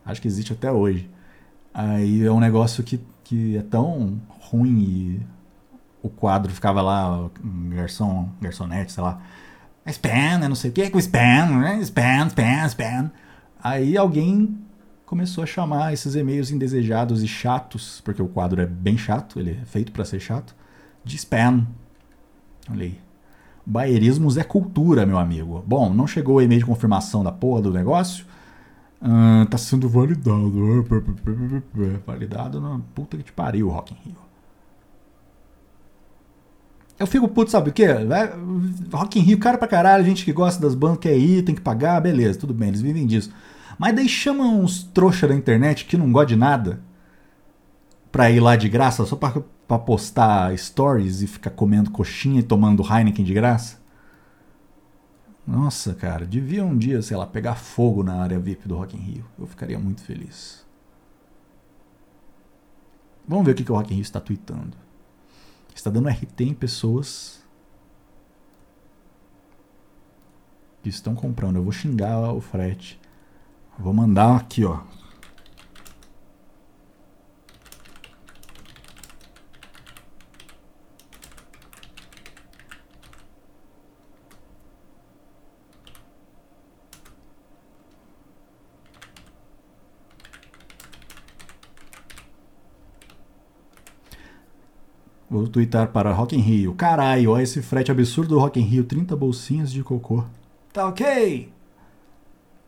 acho 0.05 0.21
que 0.21 0.27
existe 0.27 0.53
até 0.53 0.71
hoje. 0.71 1.09
Aí 1.73 2.25
é 2.25 2.31
um 2.31 2.39
negócio 2.39 2.83
que, 2.83 2.99
que 3.23 3.57
é 3.57 3.61
tão 3.61 4.19
ruim 4.29 4.79
e 4.79 5.27
o 6.01 6.09
quadro 6.09 6.51
ficava 6.51 6.81
lá, 6.81 7.29
garçom, 7.69 8.29
garçonete, 8.41 8.91
sei 8.91 9.03
lá, 9.03 9.21
spam, 9.85 10.47
não 10.47 10.55
sei 10.55 10.69
o 10.69 10.73
que 10.73 10.89
com 10.89 10.99
spam, 10.99 11.59
né? 11.61 11.79
Spam, 11.81 12.27
spam, 12.27 12.65
spam. 12.67 13.11
Aí 13.61 13.97
alguém 13.97 14.57
começou 15.05 15.43
a 15.43 15.47
chamar 15.47 15.93
esses 15.93 16.15
e-mails 16.15 16.51
indesejados 16.51 17.23
e 17.23 17.27
chatos, 17.27 18.01
porque 18.01 18.21
o 18.21 18.27
quadro 18.27 18.61
é 18.61 18.65
bem 18.65 18.97
chato, 18.97 19.39
ele 19.39 19.59
é 19.61 19.65
feito 19.65 19.91
para 19.91 20.05
ser 20.05 20.19
chato, 20.19 20.55
de 21.03 21.15
spam. 21.17 21.67
Olha 22.69 22.83
aí. 22.83 23.08
Baerismos 23.69 24.35
é 24.35 24.43
cultura, 24.43 25.05
meu 25.05 25.19
amigo. 25.19 25.63
Bom, 25.67 25.93
não 25.93 26.07
chegou 26.07 26.37
o 26.37 26.41
e-mail 26.41 26.59
de 26.59 26.65
confirmação 26.65 27.23
da 27.23 27.31
porra 27.31 27.61
do 27.61 27.71
negócio. 27.71 28.25
Uh, 28.99 29.45
tá 29.45 29.59
sendo 29.59 29.87
validado. 29.87 30.83
Validado 32.03 32.59
na 32.59 32.81
puta 32.95 33.15
que 33.15 33.21
te 33.21 33.31
pariu, 33.31 33.69
Rock 33.69 33.93
in 33.93 34.09
Rio. 34.09 34.15
Eu 36.97 37.05
fico 37.05 37.27
puto, 37.27 37.51
sabe 37.51 37.69
o 37.69 37.73
quê? 37.73 37.85
Rock 38.91 39.19
in 39.19 39.21
Rio, 39.21 39.37
cara 39.37 39.55
pra 39.55 39.67
caralho, 39.67 40.03
gente 40.03 40.25
que 40.25 40.33
gosta 40.33 40.59
das 40.59 40.73
bandas 40.73 40.97
quer 40.97 41.15
ir, 41.15 41.43
tem 41.43 41.53
que 41.53 41.61
pagar, 41.61 42.01
beleza, 42.01 42.39
tudo 42.39 42.55
bem, 42.55 42.69
eles 42.69 42.81
vivem 42.81 43.05
disso. 43.05 43.31
Mas 43.77 43.95
daí 43.95 44.09
chamam 44.09 44.61
uns 44.61 44.81
trouxa 44.81 45.27
da 45.27 45.35
internet 45.35 45.85
que 45.85 45.95
não 45.95 46.11
gosta 46.11 46.29
de 46.29 46.35
nada 46.35 46.81
pra 48.11 48.29
ir 48.31 48.39
lá 48.39 48.55
de 48.55 48.69
graça 48.69 49.05
só 49.05 49.15
pra 49.15 49.79
postar 49.79 50.57
stories 50.57 51.21
e 51.21 51.27
ficar 51.27 51.51
comendo 51.51 51.91
coxinha 51.91 52.39
e 52.39 52.43
tomando 52.43 52.83
Heineken 52.83 53.23
de 53.23 53.33
graça? 53.33 53.79
Nossa, 55.45 55.95
cara, 55.95 56.25
devia 56.25 56.63
um 56.63 56.77
dia, 56.77 57.01
sei 57.01 57.17
lá, 57.17 57.25
pegar 57.25 57.55
fogo 57.55 58.03
na 58.03 58.21
área 58.21 58.39
VIP 58.39 58.67
do 58.67 58.75
Rock 58.75 58.95
in 58.95 58.99
Rio. 58.99 59.25
Eu 59.37 59.47
ficaria 59.47 59.79
muito 59.79 60.01
feliz. 60.03 60.63
Vamos 63.27 63.45
ver 63.45 63.51
o 63.51 63.55
que, 63.55 63.63
que 63.63 63.71
o 63.71 63.75
Rock 63.75 63.91
in 63.91 63.95
Rio 63.95 64.03
está 64.03 64.19
tweetando. 64.19 64.77
Está 65.73 65.89
dando 65.89 66.09
RT 66.09 66.41
em 66.41 66.53
pessoas 66.53 67.43
que 70.83 70.89
estão 70.89 71.15
comprando. 71.15 71.55
Eu 71.55 71.63
vou 71.63 71.71
xingar 71.71 72.31
o 72.31 72.41
frete. 72.41 72.99
vou 73.77 73.93
mandar 73.93 74.35
aqui, 74.35 74.63
ó. 74.65 74.81
Vou 95.29 95.47
twittar 95.47 95.89
para 95.89 96.11
Rock 96.11 96.35
in 96.35 96.39
Rio. 96.39 96.73
Caralho, 96.73 97.29
olha 97.29 97.43
esse 97.43 97.61
frete 97.61 97.91
absurdo 97.91 98.29
do 98.29 98.39
Rock 98.39 98.59
in 98.59 98.63
Rio. 98.63 98.83
30 98.83 99.15
bolsinhas 99.15 99.71
de 99.71 99.83
cocô. 99.83 100.25
Tá 100.73 100.87
ok? 100.87 101.53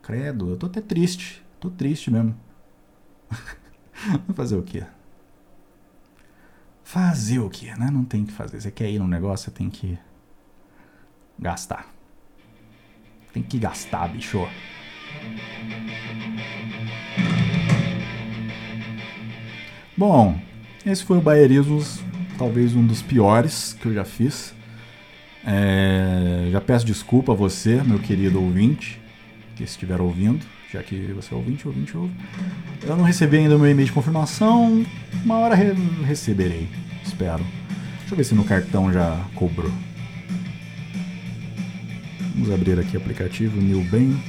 Credo, 0.00 0.50
eu 0.50 0.56
tô 0.56 0.66
até 0.66 0.80
triste. 0.80 1.42
Tô 1.58 1.68
triste 1.68 2.08
mesmo. 2.08 2.36
fazer 4.32 4.56
o 4.56 4.62
quê? 4.62 4.84
Fazer 6.84 7.40
o 7.40 7.50
quê, 7.50 7.74
né? 7.74 7.90
Não 7.90 8.04
tem 8.04 8.24
que 8.24 8.32
fazer. 8.32 8.60
Você 8.60 8.70
quer 8.70 8.88
ir 8.88 9.00
num 9.00 9.08
negócio, 9.08 9.46
você 9.46 9.50
tem 9.50 9.68
que 9.68 9.98
gastar. 11.36 11.88
Tem 13.32 13.42
que 13.42 13.58
gastar, 13.58 14.08
bicho. 14.08 14.46
Bom, 19.96 20.40
esse 20.86 21.04
foi 21.04 21.18
o 21.18 21.20
Baierismos 21.20 22.01
talvez 22.42 22.74
um 22.74 22.84
dos 22.84 23.00
piores 23.00 23.76
que 23.80 23.86
eu 23.86 23.94
já 23.94 24.04
fiz. 24.04 24.52
É, 25.46 26.48
já 26.50 26.60
peço 26.60 26.84
desculpa 26.84 27.30
a 27.30 27.36
você, 27.36 27.80
meu 27.84 28.00
querido 28.00 28.42
ouvinte, 28.42 29.00
que 29.54 29.62
estiver 29.62 30.00
ouvindo, 30.00 30.44
já 30.72 30.82
que 30.82 31.12
você 31.12 31.32
é 31.32 31.36
ouvinte, 31.36 31.68
ouvinte 31.68 31.96
ouve. 31.96 32.12
Eu 32.82 32.96
não 32.96 33.04
recebi 33.04 33.36
ainda 33.36 33.56
meu 33.56 33.70
e-mail 33.70 33.86
de 33.86 33.92
confirmação, 33.92 34.84
uma 35.24 35.38
hora 35.38 35.54
re 35.54 35.72
receberei, 36.04 36.68
espero. 37.04 37.44
Deixa 38.00 38.12
eu 38.12 38.16
ver 38.16 38.24
se 38.24 38.34
no 38.34 38.42
cartão 38.42 38.92
já 38.92 39.24
cobrou. 39.36 39.70
Vamos 42.34 42.50
abrir 42.50 42.76
aqui 42.76 42.96
o 42.96 43.00
aplicativo 43.00 43.60
New 43.60 43.84
Bank. 43.84 44.20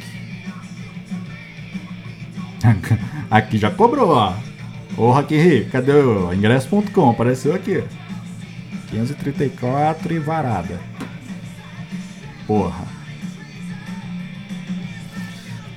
Aqui 3.32 3.58
já 3.58 3.72
cobrou, 3.72 4.10
ó. 4.10 4.34
Ô 4.96 5.12
Rock 5.12 5.68
cadê 5.72 5.92
o 5.92 6.32
ingresso.com? 6.32 7.10
Apareceu 7.10 7.56
aqui. 7.56 7.84
534 8.94 10.14
e 10.14 10.20
varada. 10.20 10.80
Porra. 12.46 12.86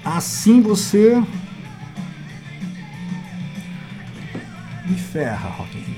Assim 0.04 0.60
você 0.60 1.22
me 4.86 4.96
ferra, 4.96 5.48
Rock 5.48 5.76
in 5.76 5.80
Rio. 5.80 5.96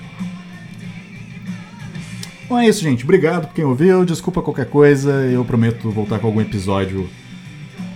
Bom, 2.48 2.58
é 2.58 2.68
isso, 2.68 2.80
gente. 2.80 3.04
Obrigado 3.04 3.48
por 3.48 3.54
quem 3.54 3.64
ouviu. 3.64 4.04
Desculpa 4.04 4.40
qualquer 4.40 4.66
coisa. 4.66 5.10
Eu 5.26 5.44
prometo 5.44 5.90
voltar 5.90 6.18
com 6.18 6.28
algum 6.28 6.40
episódio 6.40 7.08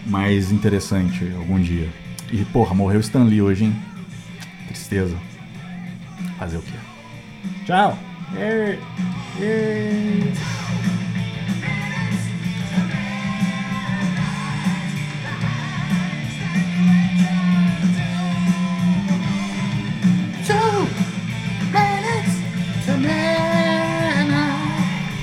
mais 0.06 0.50
interessante 0.50 1.32
algum 1.38 1.58
dia. 1.58 1.88
E, 2.30 2.44
porra, 2.46 2.74
morreu 2.74 3.00
Stan 3.00 3.24
Lee 3.24 3.40
hoje, 3.40 3.64
hein? 3.64 3.76
Tristeza. 4.68 5.16
Fazer 6.38 6.58
o 6.58 6.62
quê? 6.62 6.72
Tchau! 7.64 8.12
Ei. 8.37 8.79
Ei. 9.40 10.33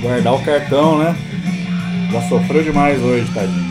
Guardar 0.02 0.34
o 0.34 0.43
cartão, 0.43 0.98
né? 0.98 1.15
Já 2.12 2.22
sofreu 2.24 2.63
demais 2.63 3.00
hoje, 3.02 3.32
tadinho. 3.34 3.68